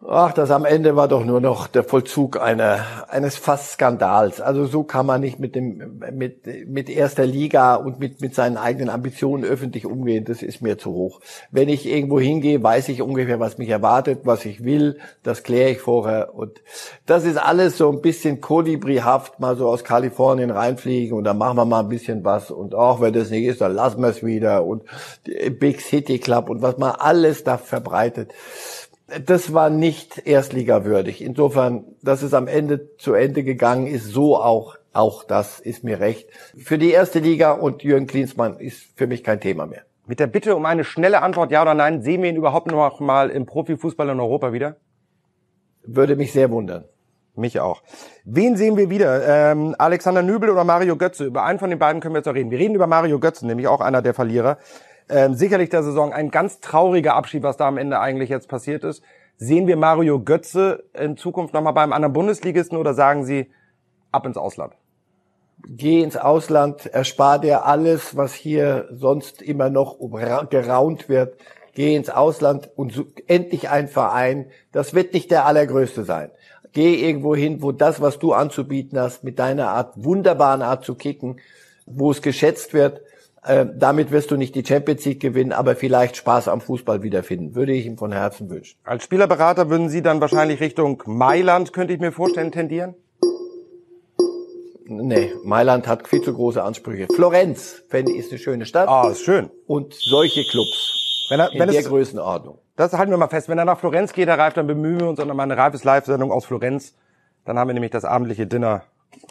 Ach, 0.09 0.33
das 0.33 0.51
am 0.51 0.65
Ende 0.65 0.97
war 0.97 1.09
doch 1.09 1.27
nur 1.27 1.43
noch 1.43 1.67
der 1.67 1.85
Vollzug 1.85 2.41
einer, 2.41 2.87
eines 3.09 3.37
fast 3.37 3.73
Skandals. 3.73 4.41
Also 4.41 4.65
so 4.65 4.83
kann 4.83 5.05
man 5.05 5.21
nicht 5.21 5.39
mit 5.39 5.55
dem, 5.55 6.01
mit, 6.11 6.47
mit 6.69 6.89
erster 6.89 7.27
Liga 7.27 7.75
und 7.75 8.01
mit, 8.01 8.23
mit 8.23 8.35
seinen 8.35 8.57
eigenen 8.57 8.89
Ambitionen 8.89 9.45
öffentlich 9.45 9.85
umgehen. 9.85 10.25
Das 10.25 10.43
ist 10.43 10.63
mir 10.63 10.79
zu 10.79 10.93
hoch. 10.93 11.21
Wenn 11.51 11.69
ich 11.69 11.85
irgendwo 11.85 12.19
hingehe, 12.19 12.63
weiß 12.63 12.89
ich 12.89 13.03
ungefähr, 13.03 13.41
was 13.41 13.59
mich 13.59 13.69
erwartet, 13.69 14.21
was 14.25 14.47
ich 14.47 14.65
will. 14.65 14.99
Das 15.23 15.43
kläre 15.43 15.73
ich 15.73 15.81
vorher. 15.81 16.35
Und 16.35 16.63
das 17.05 17.27
ist 17.27 17.37
alles 17.37 17.77
so 17.77 17.91
ein 17.91 18.01
bisschen 18.01 18.41
kolibrihaft, 18.41 19.39
mal 19.39 19.55
so 19.59 19.69
aus 19.69 19.85
Kalifornien 19.85 20.51
reinfliegen 20.51 21.19
und 21.19 21.25
dann 21.25 21.37
machen 21.37 21.59
wir 21.59 21.67
mal 21.67 21.81
ein 21.81 21.91
bisschen 21.91 22.25
was. 22.25 22.51
Und 22.51 22.75
auch 22.75 23.03
wenn 23.03 23.13
das 23.13 23.29
nicht 23.29 23.45
ist, 23.45 23.61
dann 23.61 23.75
lassen 23.75 24.01
wir 24.01 24.09
es 24.09 24.25
wieder. 24.25 24.65
Und 24.65 24.83
Big 25.59 25.83
City 25.83 26.19
Club 26.19 26.49
und 26.49 26.63
was 26.63 26.79
man 26.79 26.93
alles 26.93 27.45
da 27.45 27.59
verbreitet 27.59 28.33
das 29.27 29.53
war 29.53 29.70
nicht 29.70 30.27
erstligawürdig. 30.27 31.23
Insofern, 31.23 31.85
dass 32.03 32.23
es 32.23 32.35
am 32.35 32.46
Ende 32.46 32.96
zu 32.96 33.14
Ende 33.14 33.42
gegangen 33.42 33.87
ist, 33.87 34.07
so 34.07 34.37
auch, 34.37 34.77
auch 34.92 35.25
das 35.25 35.61
ist 35.61 35.85
mir 35.85 36.01
recht. 36.01 36.29
Für 36.57 36.79
die 36.79 36.90
erste 36.90 37.18
Liga 37.18 37.53
und 37.53 37.83
Jürgen 37.83 38.07
Klinsmann 38.07 38.59
ist 38.59 38.96
für 38.96 39.07
mich 39.07 39.25
kein 39.25 39.40
Thema 39.40 39.66
mehr. 39.66 39.83
Mit 40.07 40.20
der 40.20 40.27
Bitte 40.27 40.57
um 40.57 40.66
eine 40.66 40.85
schnelle 40.85 41.23
Antwort, 41.23 41.53
ja 41.53 41.62
oder 41.62 41.75
nein, 41.75 42.03
sehen 42.03 42.23
wir 42.23 42.31
ihn 42.31 42.37
überhaupt 42.37 42.66
noch 42.66 43.01
mal 43.01 43.31
im 43.31 43.46
Profifußball 43.46 44.09
in 44.09 44.18
Europa 44.18 44.53
wieder? 44.53 44.77
Würde 45.85 46.16
mich 46.16 46.33
sehr 46.33 46.51
wundern. 46.51 46.85
Mich 47.37 47.61
auch. 47.61 47.83
Wen 48.25 48.57
sehen 48.57 48.77
wir 48.77 48.90
wieder? 48.90 49.53
Ähm, 49.53 49.75
Alexander 49.79 50.23
Nübel 50.23 50.51
oder 50.51 50.64
Mario 50.64 50.96
Götze? 50.96 51.25
Über 51.25 51.44
einen 51.44 51.59
von 51.59 51.70
den 51.70 51.79
beiden 51.79 52.01
können 52.01 52.14
wir 52.14 52.18
jetzt 52.18 52.29
auch 52.29 52.35
reden. 52.35 52.51
Wir 52.51 52.59
reden 52.59 52.75
über 52.75 52.88
Mario 52.88 53.20
Götze, 53.20 53.46
nämlich 53.46 53.68
auch 53.68 53.81
einer 53.81 54.03
der 54.03 54.14
Verlierer 54.14 54.59
ähm, 55.11 55.35
sicherlich 55.35 55.68
der 55.68 55.83
Saison 55.83 56.12
ein 56.12 56.31
ganz 56.31 56.61
trauriger 56.61 57.14
Abschied, 57.14 57.42
was 57.42 57.57
da 57.57 57.66
am 57.68 57.79
Ende 57.79 58.01
eigentlich 58.01 58.31
jetzt 58.31 58.49
passiert 58.49 58.85
ist. 58.85 59.03
Sehen 59.37 59.66
wir 59.66 59.77
Mario 59.77 60.20
Götze 60.20 60.85
in 60.92 61.16
Zukunft 61.16 61.55
nochmal 61.55 61.73
beim 61.73 61.92
anderen 61.92 62.12
Bundesligisten 62.12 62.77
oder 62.77 62.94
sagen 62.94 63.25
Sie 63.25 63.51
ab 64.12 64.27
ins 64.27 64.37
Ausland? 64.37 64.75
Geh 65.66 66.03
ins 66.03 66.16
Ausland, 66.16 66.87
erspar 66.87 67.38
dir 67.38 67.64
alles, 67.64 68.16
was 68.16 68.35
hier 68.35 68.88
sonst 68.92 69.42
immer 69.42 69.68
noch 69.68 69.99
geraunt 70.49 71.09
wird. 71.09 71.37
Geh 71.75 71.94
ins 71.94 72.11
Ausland 72.11 72.70
und 72.77 73.05
endlich 73.27 73.68
ein 73.68 73.88
Verein. 73.88 74.46
Das 74.73 74.94
wird 74.94 75.14
nicht 75.14 75.31
der 75.31 75.46
allergrößte 75.46 76.05
sein. 76.05 76.31
Geh 76.73 76.94
irgendwo 76.94 77.35
hin, 77.35 77.62
wo 77.62 77.73
das, 77.73 78.01
was 78.01 78.18
du 78.18 78.33
anzubieten 78.33 78.99
hast, 78.99 79.25
mit 79.25 79.38
deiner 79.38 79.70
Art, 79.70 79.94
wunderbaren 79.96 80.62
Art 80.62 80.85
zu 80.85 80.94
kicken, 80.94 81.40
wo 81.87 82.11
es 82.11 82.23
geschätzt 82.23 82.75
wird, 82.75 83.03
äh, 83.42 83.66
damit 83.74 84.11
wirst 84.11 84.31
du 84.31 84.37
nicht 84.37 84.55
die 84.55 84.64
Champions 84.64 85.05
League 85.05 85.20
gewinnen, 85.20 85.53
aber 85.53 85.74
vielleicht 85.74 86.16
Spaß 86.16 86.48
am 86.48 86.61
Fußball 86.61 87.03
wiederfinden. 87.03 87.55
Würde 87.55 87.72
ich 87.72 87.87
ihm 87.87 87.96
von 87.96 88.12
Herzen 88.12 88.50
wünschen. 88.50 88.79
Als 88.85 89.05
Spielerberater 89.05 89.70
würden 89.70 89.88
Sie 89.88 90.03
dann 90.03 90.20
wahrscheinlich 90.20 90.61
Richtung 90.61 91.03
Mailand, 91.07 91.72
könnte 91.72 91.94
ich 91.94 92.00
mir 92.00 92.12
vorstellen, 92.12 92.53
tendieren? 92.53 92.94
Nee, 94.87 95.33
Mailand 95.44 95.87
hat 95.87 96.09
viel 96.09 96.20
zu 96.20 96.35
große 96.35 96.62
Ansprüche. 96.62 97.07
Florenz, 97.14 97.83
fände 97.88 98.11
ich, 98.11 98.18
ist 98.18 98.33
eine 98.33 98.40
schöne 98.40 98.66
Stadt. 98.66 98.88
Ah, 98.88 99.09
ist 99.09 99.22
schön. 99.22 99.48
Und 99.66 99.94
solche 99.94 100.42
Clubs. 100.42 101.26
Wenn 101.31 101.38
er, 101.38 101.53
in 101.53 101.61
wenn 101.61 101.70
der 101.70 101.81
es, 101.81 101.87
Größenordnung. 101.87 102.59
Das 102.74 102.92
halten 102.92 103.12
wir 103.12 103.16
mal 103.16 103.29
fest. 103.29 103.48
Wenn 103.48 103.59
er 103.59 103.64
nach 103.64 103.79
Florenz 103.79 104.12
geht, 104.12 104.26
Herr 104.26 104.38
Reif, 104.38 104.55
dann 104.55 104.66
bemühen 104.66 104.98
wir 104.98 105.09
uns 105.09 105.20
um 105.20 105.38
eine 105.38 105.57
Reifes 105.57 105.85
Live-Sendung 105.85 106.33
aus 106.33 106.44
Florenz. 106.44 106.94
Dann 107.44 107.57
haben 107.57 107.68
wir 107.68 107.74
nämlich 107.74 107.92
das 107.92 108.05
abendliche 108.05 108.48
Dinner 108.48 108.83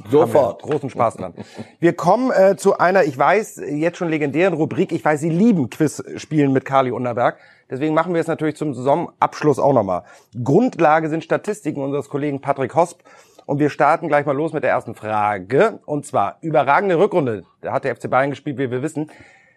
Sofort. 0.09 0.61
Großen 0.61 0.89
Spaß 0.89 1.17
dran. 1.17 1.33
Wir 1.79 1.93
kommen 1.93 2.31
äh, 2.31 2.55
zu 2.55 2.77
einer, 2.77 3.03
ich 3.03 3.17
weiß, 3.17 3.61
jetzt 3.67 3.97
schon 3.97 4.09
legendären 4.09 4.53
Rubrik. 4.53 4.91
Ich 4.91 5.03
weiß, 5.03 5.19
Sie 5.19 5.29
lieben 5.29 5.69
Quiz-Spielen 5.69 6.53
mit 6.53 6.65
Kali 6.65 6.91
Unterberg. 6.91 7.37
Deswegen 7.69 7.93
machen 7.93 8.13
wir 8.13 8.21
es 8.21 8.27
natürlich 8.27 8.55
zum 8.55 8.73
Saisonabschluss 8.73 9.59
auch 9.59 9.73
nochmal. 9.73 10.03
Grundlage 10.43 11.09
sind 11.09 11.23
Statistiken 11.23 11.81
unseres 11.81 12.09
Kollegen 12.09 12.41
Patrick 12.41 12.75
Hosp. 12.75 13.01
Und 13.45 13.59
wir 13.59 13.69
starten 13.69 14.07
gleich 14.07 14.25
mal 14.25 14.35
los 14.35 14.53
mit 14.53 14.63
der 14.63 14.71
ersten 14.71 14.95
Frage. 14.95 15.79
Und 15.85 16.05
zwar, 16.05 16.37
überragende 16.41 16.99
Rückrunde. 16.99 17.43
Da 17.61 17.73
hat 17.73 17.83
der 17.83 17.95
FC 17.95 18.09
Bayern 18.09 18.29
gespielt, 18.29 18.57
wie 18.57 18.71
wir 18.71 18.81
wissen. 18.81 19.11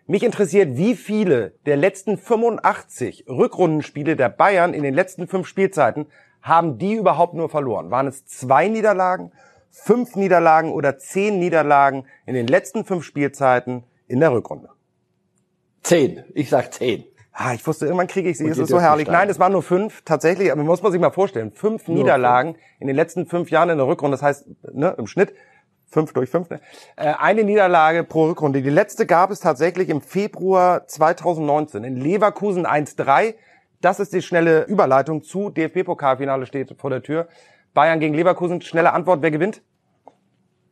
Mich 0.07 0.25
interessiert, 0.25 0.77
wie 0.77 0.97
viele 0.97 1.53
der 1.67 1.77
letzten 1.77 2.19
85 2.19 3.27
Rückrundenspiele 3.29 4.17
der 4.17 4.31
Bayern 4.31 4.75
in 4.75 4.83
den 4.83 4.95
letzten 4.95 5.29
fünf 5.29 5.47
Spielzeiten 5.47 6.07
haben 6.43 6.79
die 6.79 6.95
überhaupt 6.95 7.35
nur 7.35 7.49
verloren? 7.49 7.91
Waren 7.91 8.09
es 8.09 8.27
zwei 8.27 8.67
Niederlagen, 8.69 9.31
fünf 9.73 10.15
Niederlagen 10.15 10.71
oder 10.71 10.99
zehn 10.99 11.39
Niederlagen 11.39 12.05
in 12.27 12.35
den 12.35 12.47
letzten 12.47 12.85
fünf 12.85 13.05
Spielzeiten 13.05 13.85
in 14.07 14.21
der 14.21 14.33
Rückrunde? 14.33 14.69
Zehn. 15.83 16.23
Ich 16.35 16.51
sag 16.51 16.73
zehn. 16.73 17.05
Ah, 17.33 17.55
ich 17.55 17.67
wusste, 17.67 17.87
irgendwann 17.87 18.09
kriege 18.09 18.29
ich 18.29 18.37
sie. 18.37 18.47
Es 18.47 18.59
ist 18.59 18.69
so 18.69 18.81
herrlich. 18.81 19.09
Nein, 19.09 19.31
es 19.31 19.39
waren 19.39 19.53
nur 19.53 19.63
fünf. 19.63 20.03
Tatsächlich, 20.05 20.53
aber 20.53 20.63
muss 20.63 20.83
man 20.83 20.93
sich 20.93 21.01
mal 21.01 21.11
vorstellen. 21.11 21.51
Fünf 21.51 21.89
nur 21.89 21.97
Niederlagen 21.97 22.55
fünf. 22.55 22.65
in 22.79 22.87
den 22.89 22.97
letzten 22.97 23.27
fünf 23.27 23.51
Jahren 23.51 23.71
in 23.71 23.79
der 23.79 23.87
Rückrunde. 23.87 24.15
Das 24.15 24.23
heißt, 24.23 24.47
ne, 24.75 24.95
im 24.99 25.07
Schnitt 25.07 25.33
fünf 25.87 26.13
durch 26.13 26.29
fünf, 26.31 26.51
ne? 26.51 26.61
äh, 26.97 27.15
eine 27.19 27.45
Niederlage 27.45 28.05
pro 28.05 28.27
Rückrunde. 28.27 28.63
Die 28.63 28.71
letzte 28.71 29.07
gab 29.07 29.31
es 29.31 29.41
tatsächlich 29.41 29.89
im 29.89 30.03
Februar 30.03 30.87
2019 30.87 31.85
in 31.85 31.97
Leverkusen 31.97 32.67
1-3. 32.67 33.35
Das 33.81 33.99
ist 33.99 34.13
die 34.13 34.23
schnelle 34.23 34.65
Überleitung 34.65 35.23
zu 35.23 35.51
DFB-Pokalfinale 35.51 36.47
steht 36.47 36.75
vor 36.79 36.91
der 36.91 37.03
Tür. 37.03 37.29
Bayern 37.75 38.01
gegen 38.01 38.15
Leverkusen. 38.15 38.61
Schnelle 38.61 38.93
Antwort, 38.93 39.23
wer 39.23 39.31
gewinnt? 39.31 39.63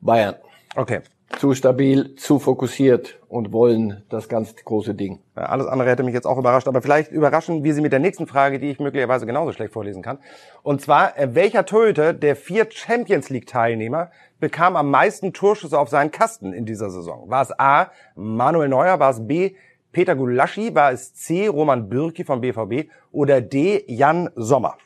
Bayern. 0.00 0.36
Okay. 0.76 1.00
Zu 1.38 1.54
stabil, 1.54 2.16
zu 2.16 2.40
fokussiert 2.40 3.20
und 3.28 3.52
wollen 3.52 4.02
das 4.08 4.28
ganz 4.28 4.56
große 4.56 4.94
Ding. 4.94 5.20
Ja, 5.36 5.44
alles 5.44 5.66
andere 5.66 5.88
hätte 5.88 6.02
mich 6.02 6.12
jetzt 6.12 6.26
auch 6.26 6.38
überrascht, 6.38 6.66
aber 6.66 6.82
vielleicht 6.82 7.12
überraschen 7.12 7.62
wir 7.62 7.72
Sie 7.72 7.80
mit 7.80 7.92
der 7.92 8.00
nächsten 8.00 8.26
Frage, 8.26 8.58
die 8.58 8.68
ich 8.68 8.80
möglicherweise 8.80 9.26
genauso 9.26 9.52
schlecht 9.52 9.72
vorlesen 9.72 10.02
kann. 10.02 10.18
Und 10.62 10.80
zwar, 10.80 11.16
äh, 11.16 11.34
welcher 11.34 11.64
Torhüter 11.64 12.12
der 12.12 12.34
vier 12.34 12.66
Champions 12.70 13.30
League 13.30 13.46
Teilnehmer 13.46 14.10
bekam 14.40 14.74
am 14.74 14.90
meisten 14.90 15.32
Torschüsse 15.32 15.78
auf 15.78 15.88
seinen 15.88 16.10
Kasten 16.10 16.52
in 16.52 16.66
dieser 16.66 16.90
Saison? 16.90 17.30
War 17.30 17.42
es 17.42 17.58
A. 17.58 17.90
Manuel 18.16 18.68
Neuer, 18.68 18.98
war 18.98 19.10
es 19.10 19.26
B. 19.26 19.54
Peter 19.92 20.16
Gulaschi, 20.16 20.74
war 20.74 20.92
es 20.92 21.14
C. 21.14 21.46
Roman 21.46 21.88
Bürki 21.88 22.24
vom 22.24 22.40
BVB 22.40 22.90
oder 23.12 23.40
D. 23.40 23.84
Jan 23.86 24.30
Sommer? 24.34 24.76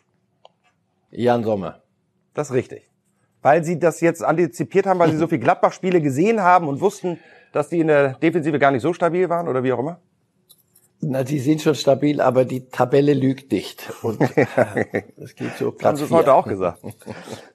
Jan 1.11 1.43
Sommer. 1.43 1.84
Das 2.35 2.51
ist 2.51 2.55
richtig. 2.55 2.91
Weil 3.43 3.65
sie 3.65 3.79
das 3.79 4.01
jetzt 4.01 4.25
antizipiert 4.25 4.87
haben, 4.87 4.99
weil 4.99 5.11
sie 5.11 5.19
so 5.19 5.27
viele 5.27 5.41
Gladbach-Spiele 5.41 6.01
gesehen 6.01 6.43
haben 6.43 6.69
und 6.69 6.81
wussten, 6.81 7.19
dass 7.53 7.69
die 7.69 7.81
in 7.81 7.89
der 7.89 8.15
Defensive 8.15 8.59
gar 8.59 8.71
nicht 8.71 8.83
so 8.83 8.93
stabil 8.93 9.29
waren 9.29 9.49
oder 9.49 9.63
wie 9.63 9.73
auch 9.73 9.79
immer? 9.79 10.01
Na, 11.07 11.23
die 11.23 11.39
sind 11.39 11.61
schon 11.61 11.75
stabil, 11.75 12.21
aber 12.21 12.45
die 12.45 12.69
Tabelle 12.69 13.13
lügt 13.13 13.53
nicht. 13.53 13.93
Und 14.03 14.21
das 15.17 15.35
geht 15.35 15.57
so 15.59 15.71
Platz 15.71 15.89
Haben 15.89 15.97
Sie 15.97 16.05
es 16.05 16.11
heute 16.11 16.33
auch 16.33 16.47
gesagt. 16.47 16.81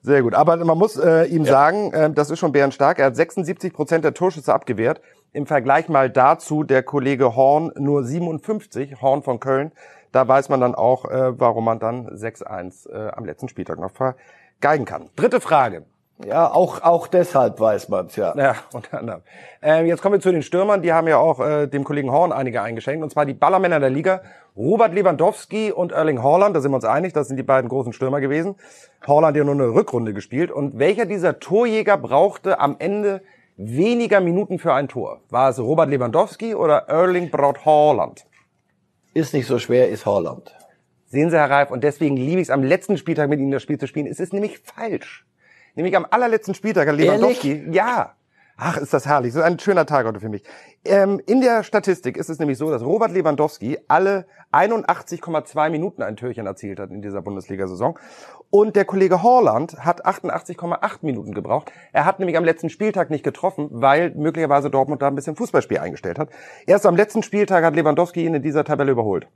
Sehr 0.02 0.22
gut. 0.22 0.34
Aber 0.34 0.56
man 0.56 0.78
muss 0.78 0.96
äh, 0.96 1.24
ihm 1.24 1.44
ja. 1.44 1.50
sagen, 1.50 1.92
äh, 1.92 2.10
das 2.12 2.30
ist 2.30 2.38
schon 2.38 2.52
bärenstark. 2.52 3.00
Er 3.00 3.06
hat 3.06 3.16
76 3.16 3.72
Prozent 3.72 4.04
der 4.04 4.14
Torschüsse 4.14 4.54
abgewehrt. 4.54 5.00
Im 5.32 5.46
Vergleich 5.46 5.88
mal 5.88 6.10
dazu 6.10 6.62
der 6.62 6.82
Kollege 6.82 7.34
Horn 7.34 7.72
nur 7.76 8.04
57, 8.04 9.02
Horn 9.02 9.22
von 9.22 9.40
Köln. 9.40 9.72
Da 10.12 10.26
weiß 10.26 10.48
man 10.48 10.60
dann 10.60 10.74
auch, 10.74 11.04
äh, 11.06 11.38
warum 11.38 11.64
man 11.64 11.80
dann 11.80 12.08
6-1 12.08 12.88
äh, 12.88 13.10
am 13.10 13.24
letzten 13.24 13.48
Spieltag 13.48 13.78
noch 13.78 13.92
vergeigen 14.60 14.84
kann. 14.84 15.10
Dritte 15.16 15.40
Frage. 15.40 15.84
Ja, 16.26 16.52
auch, 16.52 16.82
auch 16.82 17.06
deshalb 17.06 17.60
weiß 17.60 17.88
man's 17.88 18.14
ja. 18.16 18.34
Ja, 18.36 18.56
unter 18.74 18.98
anderem. 18.98 19.22
Ähm, 19.62 19.86
jetzt 19.86 20.02
kommen 20.02 20.14
wir 20.14 20.20
zu 20.20 20.30
den 20.30 20.42
Stürmern. 20.42 20.82
Die 20.82 20.92
haben 20.92 21.08
ja 21.08 21.16
auch 21.16 21.40
äh, 21.40 21.66
dem 21.66 21.82
Kollegen 21.82 22.12
Horn 22.12 22.30
einige 22.30 22.60
eingeschenkt. 22.60 23.02
Und 23.02 23.10
zwar 23.10 23.24
die 23.24 23.32
Ballermänner 23.32 23.80
der 23.80 23.88
Liga. 23.88 24.20
Robert 24.54 24.92
Lewandowski 24.92 25.72
und 25.72 25.92
Erling 25.92 26.22
Haaland, 26.22 26.54
da 26.54 26.60
sind 26.60 26.72
wir 26.72 26.74
uns 26.74 26.84
einig, 26.84 27.12
das 27.12 27.28
sind 27.28 27.36
die 27.36 27.44
beiden 27.44 27.70
großen 27.70 27.92
Stürmer 27.92 28.20
gewesen. 28.20 28.56
Haaland 29.06 29.36
ja 29.36 29.44
nur 29.44 29.54
eine 29.54 29.68
Rückrunde 29.68 30.12
gespielt. 30.12 30.50
Und 30.50 30.78
welcher 30.78 31.06
dieser 31.06 31.38
Torjäger 31.38 31.96
brauchte 31.96 32.58
am 32.58 32.76
Ende 32.78 33.22
weniger 33.56 34.20
Minuten 34.20 34.58
für 34.58 34.74
ein 34.74 34.88
Tor? 34.88 35.20
War 35.30 35.48
es 35.48 35.58
Robert 35.58 35.88
Lewandowski 35.88 36.54
oder 36.54 36.88
Erling 36.88 37.30
Braut 37.30 37.64
Haaland? 37.64 38.26
Ist 39.14 39.32
nicht 39.32 39.46
so 39.46 39.58
schwer, 39.58 39.88
ist 39.88 40.04
Haaland. 40.04 40.54
Sehen 41.10 41.28
Sie, 41.28 41.36
Herr 41.36 41.50
Reif, 41.50 41.72
und 41.72 41.82
deswegen 41.82 42.16
liebe 42.16 42.40
ich 42.40 42.46
es 42.46 42.50
am 42.50 42.62
letzten 42.62 42.96
Spieltag 42.96 43.28
mit 43.28 43.40
Ihnen 43.40 43.50
das 43.50 43.64
Spiel 43.64 43.78
zu 43.78 43.88
spielen. 43.88 44.06
Es 44.06 44.20
ist 44.20 44.32
nämlich 44.32 44.60
falsch. 44.60 45.26
Nämlich 45.74 45.96
am 45.96 46.06
allerletzten 46.08 46.54
Spieltag 46.54 46.86
hat 46.86 46.96
Lewandowski. 46.96 47.50
Ehrlich? 47.50 47.74
Ja. 47.74 48.14
Ach, 48.56 48.76
ist 48.76 48.94
das 48.94 49.06
herrlich. 49.06 49.32
So 49.32 49.40
ein 49.40 49.58
schöner 49.58 49.86
Tag 49.86 50.06
heute 50.06 50.20
für 50.20 50.28
mich. 50.28 50.44
Ähm, 50.84 51.20
in 51.26 51.40
der 51.40 51.64
Statistik 51.64 52.16
ist 52.16 52.28
es 52.28 52.38
nämlich 52.38 52.58
so, 52.58 52.70
dass 52.70 52.84
Robert 52.84 53.10
Lewandowski 53.10 53.78
alle 53.88 54.26
81,2 54.52 55.70
Minuten 55.70 56.02
ein 56.02 56.14
Türchen 56.14 56.46
erzielt 56.46 56.78
hat 56.78 56.90
in 56.90 57.02
dieser 57.02 57.22
Bundesliga-Saison. 57.22 57.98
Und 58.50 58.76
der 58.76 58.84
Kollege 58.84 59.24
Horland 59.24 59.84
hat 59.84 60.06
88,8 60.06 60.98
Minuten 61.02 61.34
gebraucht. 61.34 61.72
Er 61.92 62.04
hat 62.04 62.20
nämlich 62.20 62.36
am 62.36 62.44
letzten 62.44 62.70
Spieltag 62.70 63.10
nicht 63.10 63.24
getroffen, 63.24 63.66
weil 63.72 64.10
möglicherweise 64.14 64.70
Dortmund 64.70 65.02
da 65.02 65.08
ein 65.08 65.16
bisschen 65.16 65.34
Fußballspiel 65.34 65.78
eingestellt 65.78 66.20
hat. 66.20 66.28
Erst 66.66 66.86
am 66.86 66.94
letzten 66.94 67.24
Spieltag 67.24 67.64
hat 67.64 67.74
Lewandowski 67.74 68.24
ihn 68.24 68.34
in 68.34 68.42
dieser 68.42 68.62
Tabelle 68.62 68.92
überholt. 68.92 69.26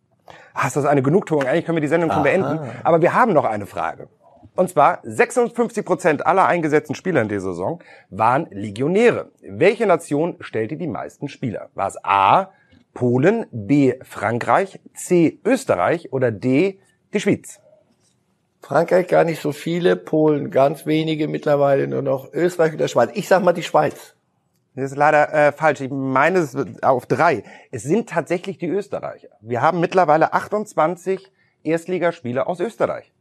Ach, 0.55 0.67
ist 0.67 0.77
das 0.77 0.87
eine 0.87 1.03
Genugtuung? 1.03 1.45
Eigentlich 1.45 1.65
können 1.65 1.77
wir 1.77 1.83
die 1.83 1.89
Sendung 1.89 2.11
schon 2.11 2.23
beenden. 2.23 2.61
Aber 2.83 3.03
wir 3.03 3.15
haben 3.15 3.33
noch 3.33 3.45
eine 3.45 3.67
Frage. 3.67 4.09
Und 4.57 4.71
zwar 4.71 5.01
56 5.03 5.85
Prozent 5.85 6.27
aller 6.27 6.47
eingesetzten 6.47 6.95
Spieler 6.95 7.23
in 7.23 7.29
dieser 7.29 7.53
Saison 7.53 7.83
waren 8.11 8.47
Legionäre. 8.51 9.31
Welche 9.43 9.87
Nation 9.87 10.37
stellte 10.41 10.77
die 10.77 10.87
meisten 10.87 11.29
Spieler? 11.29 11.71
War 11.75 11.89
es 11.89 11.97
A. 12.05 12.51
Polen, 12.93 13.47
B. 13.51 13.95
Frankreich, 14.05 14.79
C. 14.95 15.41
Österreich 15.45 16.13
oder 16.13 16.31
D. 16.31 16.79
die 17.13 17.21
Schweiz? 17.21 17.61
Frankreich 18.63 19.09
gar 19.09 19.25
nicht 19.25 19.43
so 19.43 19.51
viele, 19.51 19.97
Polen 19.97 20.51
ganz 20.51 20.87
wenige, 20.87 21.27
mittlerweile 21.27 21.89
nur 21.89 22.03
noch 22.03 22.33
Österreich 22.33 22.73
und 22.73 22.79
der 22.79 22.89
Schweiz. 22.89 23.11
Ich 23.15 23.27
sag 23.27 23.43
mal 23.43 23.53
die 23.53 23.65
Schweiz. 23.65 24.15
Das 24.75 24.91
ist 24.91 24.97
leider 24.97 25.33
äh, 25.33 25.53
falsch. 25.53 25.81
Ich 25.81 25.91
meine 25.91 26.41
es 26.41 26.57
auf 26.83 27.07
drei. 27.07 27.45
Es 27.71 27.85
sind 27.85 28.09
tatsächlich 28.09 28.59
die 28.59 28.69
Österreicher. 28.69 29.29
Wir 29.41 29.63
haben 29.63 29.81
mittlerweile 29.81 30.33
28 30.33 31.31
Erstligaspieler 31.63 32.49
aus 32.49 32.61
Österreich. 32.61 33.15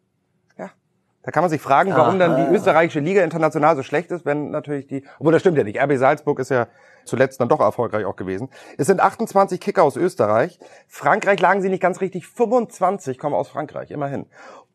Da 1.23 1.31
kann 1.31 1.41
man 1.41 1.49
sich 1.49 1.61
fragen, 1.61 1.91
warum 1.91 2.19
Aha. 2.19 2.27
dann 2.27 2.35
die 2.35 2.55
österreichische 2.55 2.99
Liga 2.99 3.23
international 3.23 3.77
so 3.77 3.83
schlecht 3.83 4.11
ist, 4.11 4.25
wenn 4.25 4.51
natürlich 4.51 4.87
die, 4.87 5.05
obwohl 5.19 5.31
das 5.31 5.41
stimmt 5.41 5.57
ja 5.57 5.63
nicht. 5.63 5.81
RB 5.81 5.97
Salzburg 5.97 6.37
ist 6.39 6.51
ja 6.51 6.67
zuletzt 7.05 7.39
dann 7.39 7.47
doch 7.47 7.61
erfolgreich 7.61 8.03
auch 8.05 8.17
gewesen. 8.17 8.49
Es 8.77 8.87
sind 8.87 8.99
28 8.99 9.59
Kicker 9.59 9.83
aus 9.83 9.95
Österreich. 9.95 10.59
Frankreich 10.89 11.39
lagen 11.39 11.61
sie 11.61 11.69
nicht 11.69 11.81
ganz 11.81 12.01
richtig. 12.01 12.27
25 12.27 13.17
kommen 13.17 13.35
aus 13.35 13.47
Frankreich, 13.47 13.91
immerhin. 13.91 14.25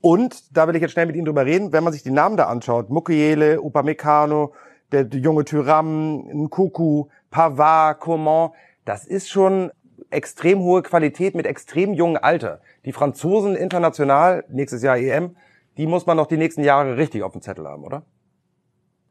Und 0.00 0.56
da 0.56 0.66
will 0.66 0.76
ich 0.76 0.80
jetzt 0.80 0.92
schnell 0.92 1.06
mit 1.06 1.16
Ihnen 1.16 1.26
drüber 1.26 1.44
reden, 1.44 1.72
wenn 1.72 1.84
man 1.84 1.92
sich 1.92 2.02
die 2.02 2.10
Namen 2.10 2.38
da 2.38 2.46
anschaut. 2.46 2.88
Mukiele, 2.88 3.60
Upamecano, 3.60 4.54
der, 4.92 5.04
der 5.04 5.20
junge 5.20 5.44
Tyram, 5.44 6.26
Nkuku, 6.44 7.06
Pavard, 7.30 8.00
Coman. 8.00 8.50
Das 8.84 9.06
ist 9.06 9.28
schon 9.28 9.70
extrem 10.10 10.60
hohe 10.60 10.82
Qualität 10.82 11.34
mit 11.34 11.46
extrem 11.46 11.92
jungem 11.92 12.22
Alter. 12.22 12.60
Die 12.84 12.92
Franzosen 12.92 13.54
international, 13.54 14.44
nächstes 14.48 14.82
Jahr 14.82 14.96
EM, 14.96 15.36
die 15.76 15.86
muss 15.86 16.06
man 16.06 16.16
noch 16.16 16.26
die 16.26 16.36
nächsten 16.36 16.64
Jahre 16.64 16.96
richtig 16.96 17.22
auf 17.22 17.32
dem 17.32 17.42
Zettel 17.42 17.66
haben, 17.66 17.84
oder? 17.84 18.04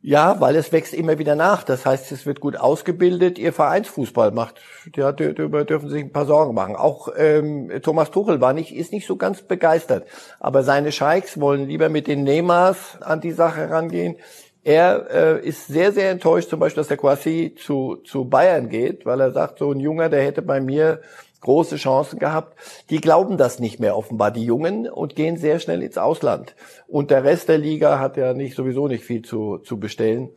Ja, 0.01 0.39
weil 0.39 0.55
es 0.55 0.71
wächst 0.71 0.93
immer 0.93 1.17
wieder 1.17 1.35
nach. 1.35 1.63
Das 1.63 1.85
heißt, 1.85 2.11
es 2.11 2.25
wird 2.25 2.39
gut 2.39 2.55
ausgebildet. 2.55 3.39
Ihr 3.39 3.51
Vereinsfußball 3.51 4.31
macht, 4.31 4.61
ja, 4.95 5.11
darüber 5.11 5.65
dürfen 5.65 5.89
Sie 5.89 5.95
sich 5.95 6.03
ein 6.03 6.11
paar 6.11 6.25
Sorgen 6.25 6.53
machen. 6.53 6.75
Auch 6.75 7.09
ähm, 7.17 7.71
Thomas 7.81 8.11
Tuchel 8.11 8.39
war 8.39 8.53
nicht, 8.53 8.75
ist 8.75 8.91
nicht 8.91 9.07
so 9.07 9.15
ganz 9.17 9.41
begeistert. 9.41 10.07
Aber 10.39 10.63
seine 10.63 10.91
Scheiks 10.91 11.39
wollen 11.39 11.67
lieber 11.67 11.89
mit 11.89 12.07
den 12.07 12.23
Neymars 12.23 13.01
an 13.01 13.21
die 13.21 13.31
Sache 13.31 13.69
rangehen. 13.69 14.17
Er 14.67 15.07
äh, 15.09 15.47
ist 15.47 15.67
sehr, 15.67 15.93
sehr 15.93 16.11
enttäuscht, 16.11 16.49
zum 16.49 16.59
Beispiel, 16.59 16.81
dass 16.81 16.89
der 16.89 16.97
Quasi 16.97 17.55
zu, 17.57 18.01
zu 18.03 18.25
Bayern 18.25 18.67
geht, 18.67 19.05
weil 19.05 19.21
er 19.21 19.31
sagt, 19.31 19.59
so 19.59 19.71
ein 19.71 19.79
Junger, 19.79 20.09
der 20.09 20.21
hätte 20.21 20.41
bei 20.41 20.59
mir 20.59 20.99
große 21.39 21.77
Chancen 21.77 22.19
gehabt. 22.19 22.57
Die 22.89 22.99
glauben 22.99 23.37
das 23.37 23.61
nicht 23.61 23.79
mehr 23.79 23.95
offenbar, 23.95 24.29
die 24.29 24.43
Jungen, 24.43 24.89
und 24.89 25.15
gehen 25.15 25.37
sehr 25.37 25.59
schnell 25.59 25.81
ins 25.81 25.97
Ausland. 25.97 26.53
Und 26.85 27.11
der 27.11 27.23
Rest 27.23 27.47
der 27.47 27.59
Liga 27.59 27.99
hat 27.99 28.17
ja 28.17 28.33
nicht 28.33 28.57
sowieso 28.57 28.89
nicht 28.89 29.05
viel 29.05 29.21
zu, 29.21 29.59
zu 29.59 29.79
bestellen. 29.79 30.31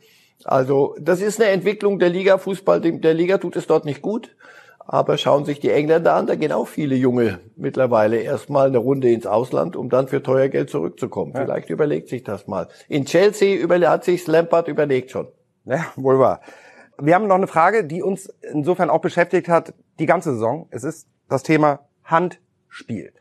Also 0.45 0.95
das 0.97 1.19
ist 1.19 1.41
eine 1.41 1.49
Entwicklung 1.49 1.99
der 1.99 2.09
Liga. 2.09 2.37
Fußball, 2.37 2.79
der 2.79 3.13
Liga 3.13 3.37
tut 3.37 3.57
es 3.57 3.67
dort 3.67 3.83
nicht 3.83 4.01
gut. 4.01 4.33
Aber 4.85 5.17
schauen 5.17 5.45
sich 5.45 5.59
die 5.59 5.69
Engländer 5.69 6.15
an, 6.15 6.27
da 6.27 6.35
gehen 6.35 6.51
auch 6.51 6.67
viele 6.67 6.95
Junge 6.95 7.39
mittlerweile 7.55 8.17
erstmal 8.17 8.67
eine 8.67 8.79
Runde 8.79 9.11
ins 9.11 9.25
Ausland, 9.25 9.75
um 9.75 9.89
dann 9.89 10.07
für 10.07 10.23
teuer 10.23 10.49
Geld 10.49 10.69
zurückzukommen. 10.69 11.33
Ja. 11.33 11.41
Vielleicht 11.41 11.69
überlegt 11.69 12.09
sich 12.09 12.23
das 12.23 12.47
mal. 12.47 12.67
In 12.89 13.05
Chelsea 13.05 13.67
hat 13.89 14.03
sich 14.03 14.27
Lampard 14.27 14.67
überlegt 14.67 15.11
schon. 15.11 15.27
Ja, 15.65 15.85
wohl 15.95 16.19
wahr. 16.19 16.41
Wir 16.99 17.15
haben 17.15 17.27
noch 17.27 17.35
eine 17.35 17.47
Frage, 17.47 17.83
die 17.83 18.03
uns 18.03 18.27
insofern 18.51 18.89
auch 18.89 19.01
beschäftigt 19.01 19.47
hat 19.47 19.73
die 19.99 20.05
ganze 20.05 20.33
Saison. 20.33 20.67
Es 20.71 20.83
ist 20.83 21.07
das 21.29 21.43
Thema 21.43 21.79
Handspiel. 22.03 23.13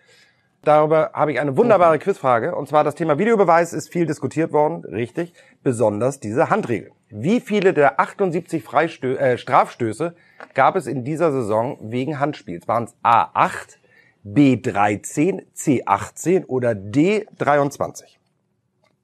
Darüber 0.63 1.11
habe 1.15 1.33
ich 1.33 1.41
eine 1.41 1.57
wunderbare 1.57 1.99
Quizfrage. 1.99 2.55
Und 2.55 2.69
zwar 2.69 2.85
das 2.85 2.95
Thema 2.95 3.19
Videobeweis 3.19 3.73
ist 3.73 3.91
viel 3.91 4.07
diskutiert 4.07 4.53
worden, 4.53 4.85
richtig. 4.85 5.33
Besonders 5.63 6.21
diese 6.21 6.51
Handregel. 6.51 6.93
Wie 7.11 7.41
viele 7.41 7.75
der 7.75 7.99
78 7.99 8.63
Freistö 8.63 9.17
äh, 9.17 9.37
Strafstöße 9.37 10.15
gab 10.55 10.77
es 10.77 10.87
in 10.87 11.03
dieser 11.03 11.33
Saison 11.33 11.77
wegen 11.81 12.21
Handspiels? 12.21 12.69
Waren 12.69 12.85
es 12.85 12.95
A8, 13.03 13.79
B13, 14.25 15.43
C18 15.57 16.47
oder 16.47 16.71
D23? 16.71 18.05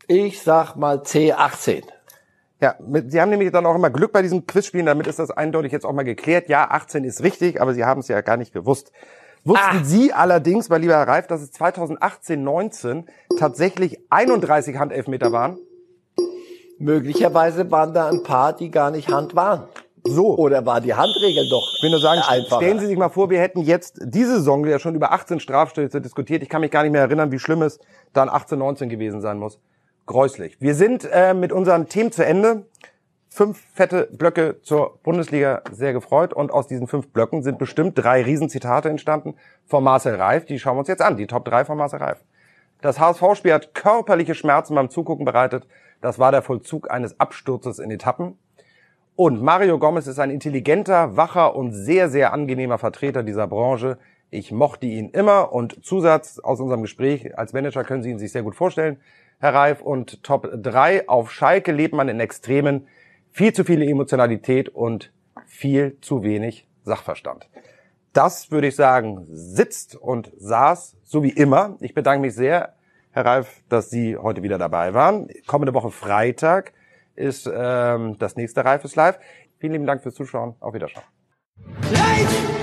Ich 0.07 0.40
sag 0.40 0.77
mal 0.77 0.99
C18. 0.99 1.83
Ja, 2.61 2.77
mit, 2.79 3.11
Sie 3.11 3.21
haben 3.21 3.31
nämlich 3.31 3.51
dann 3.51 3.66
auch 3.66 3.75
immer 3.75 3.90
Glück 3.90 4.12
bei 4.12 4.23
diesen 4.23 4.47
Quizspielen, 4.47 4.87
damit 4.87 5.09
ist 5.09 5.19
das 5.19 5.33
eindeutig 5.33 5.73
jetzt 5.73 5.85
auch 5.85 5.92
mal 5.92 6.05
geklärt. 6.05 6.49
Ja, 6.49 6.71
18 6.71 7.03
ist 7.03 7.25
richtig, 7.25 7.61
aber 7.61 7.75
Sie 7.75 7.85
haben 7.85 8.01
es 8.01 8.09
ja 8.09 8.21
gar 8.21 8.37
nicht 8.37 8.53
gewusst. 8.53 8.92
Wussten 9.45 9.79
ah. 9.81 9.85
Sie 9.85 10.12
allerdings, 10.12 10.69
mein 10.69 10.81
lieber 10.81 10.95
Herr 10.95 11.09
Reif, 11.09 11.27
dass 11.27 11.42
es 11.42 11.51
2018, 11.53 12.42
19 12.42 13.07
tatsächlich 13.37 13.99
31 14.11 14.79
Handelfmeter 14.79 15.33
waren? 15.33 15.59
Möglicherweise 16.79 17.71
waren 17.71 17.95
da 17.95 18.09
ein 18.09 18.23
paar, 18.23 18.53
die 18.53 18.71
gar 18.71 18.91
nicht 18.91 19.09
Hand 19.09 19.35
waren. 19.35 19.69
So. 20.05 20.37
Oder 20.37 20.65
war 20.65 20.81
die 20.81 20.95
Handregel 20.95 21.49
doch 21.49 21.75
Ich 21.77 21.83
will 21.83 21.91
nur 21.91 22.01
sagen, 22.01 22.21
einfacher. 22.21 22.61
stellen 22.61 22.79
Sie 22.79 22.87
sich 22.87 22.97
mal 22.97 23.09
vor, 23.09 23.31
wir 23.31 23.41
hätten 23.41 23.61
jetzt 23.61 23.99
diese 24.05 24.37
Saison 24.37 24.65
ja 24.67 24.79
schon 24.79 24.95
über 24.95 25.12
18 25.12 25.41
Strafstöße 25.41 26.01
diskutiert. 26.01 26.43
Ich 26.43 26.49
kann 26.49 26.61
mich 26.61 26.71
gar 26.71 26.83
nicht 26.83 26.93
mehr 26.93 27.01
erinnern, 27.01 27.33
wie 27.33 27.39
schlimm 27.39 27.62
es 27.62 27.81
dann 28.12 28.29
18, 28.29 28.59
19 28.59 28.89
gewesen 28.89 29.21
sein 29.21 29.39
muss. 29.39 29.59
Gräuslich. 30.07 30.61
Wir 30.61 30.75
sind 30.75 31.09
äh, 31.11 31.35
mit 31.35 31.53
unseren 31.53 31.89
Themen 31.89 32.12
zu 32.12 32.25
Ende. 32.25 32.67
Fünf 33.29 33.61
fette 33.75 34.09
Blöcke 34.12 34.62
zur 34.62 34.99
Bundesliga 35.03 35.62
sehr 35.73 35.93
gefreut. 35.93 36.33
Und 36.33 36.53
aus 36.53 36.69
diesen 36.69 36.87
fünf 36.87 37.09
Blöcken 37.09 37.43
sind 37.43 37.59
bestimmt 37.59 37.99
drei 37.99 38.23
Riesenzitate 38.23 38.89
entstanden 38.89 39.35
von 39.67 39.83
Marcel 39.83 40.15
Reif. 40.15 40.47
Die 40.47 40.59
schauen 40.59 40.77
wir 40.77 40.81
uns 40.81 40.89
jetzt 40.89 41.03
an. 41.03 41.17
Die 41.17 41.27
Top 41.27 41.45
3 41.45 41.65
von 41.65 41.77
Marcel 41.77 41.99
Reif. 41.99 42.23
Das 42.81 43.01
HSV-Spiel 43.01 43.53
hat 43.53 43.75
körperliche 43.75 44.35
Schmerzen 44.35 44.75
beim 44.75 44.91
Zugucken 44.91 45.25
bereitet. 45.25 45.67
Das 46.07 46.21
war 46.21 46.31
der 46.31 46.42
Vollzug 46.42 46.88
eines 46.88 47.19
Absturzes 47.19 47.81
in 47.81 47.90
Etappen. 47.90 48.38
Und 49.16 49.42
Mario 49.42 49.77
Gomez 49.81 50.07
ist 50.07 50.21
ein 50.21 50.31
intelligenter, 50.31 51.16
wacher 51.16 51.57
und 51.57 51.73
sehr, 51.73 52.09
sehr 52.09 52.33
angenehmer 52.33 52.79
Vertreter 52.79 53.25
dieser 53.25 53.49
Branche. 53.49 53.99
Ich 54.31 54.53
mochte 54.53 54.87
ihn 54.87 55.09
immer 55.09 55.53
und 55.53 55.85
Zusatz 55.85 56.38
aus 56.38 56.61
unserem 56.61 56.83
Gespräch 56.83 57.37
als 57.37 57.53
Manager 57.53 57.83
können 57.83 58.05
Sie 58.05 58.11
ihn 58.11 58.21
sich 58.21 58.31
sehr 58.31 58.45
gut 58.45 58.55
vorstellen, 58.55 59.01
Herr 59.40 59.53
Reif. 59.53 59.83
Und 59.83 60.23
Top 60.23 60.49
3 60.55 61.09
auf 61.09 61.33
Schalke 61.33 61.73
lebt 61.73 61.92
man 61.92 62.09
in 62.09 62.21
Extremen. 62.21 62.87
Viel 63.33 63.53
zu 63.53 63.64
viel 63.64 63.83
Emotionalität 63.83 64.69
und 64.69 65.12
viel 65.45 65.99
zu 66.03 66.23
wenig 66.23 66.69
Sachverstand. 66.85 67.49
Das 68.12 68.53
würde 68.53 68.69
ich 68.69 68.77
sagen, 68.77 69.27
sitzt 69.29 69.97
und 69.97 70.31
saß, 70.37 70.99
so 71.03 71.25
wie 71.25 71.31
immer. 71.31 71.77
Ich 71.81 71.95
bedanke 71.95 72.21
mich 72.21 72.37
sehr, 72.37 72.76
Herr 73.17 73.25
Reif, 73.25 73.63
dass 73.71 73.89
Sie 73.89 74.15
heute 74.15 74.43
wieder 74.43 74.59
dabei 74.59 74.93
waren. 74.93 75.31
Kommende 75.47 75.73
Woche 75.73 75.91
Freitag 75.91 76.75
ist 77.15 77.51
ähm, 77.51 78.19
das 78.19 78.37
nächste 78.37 78.63
Reifes 78.63 78.95
Live. 78.95 79.19
Vielen 79.59 79.73
lieben 79.73 79.87
Dank 79.87 80.03
fürs 80.03 80.15
Zuschauen. 80.15 80.55
Auf 80.61 80.75
Wiederschauen. 80.75 81.07
Live! 81.91 82.56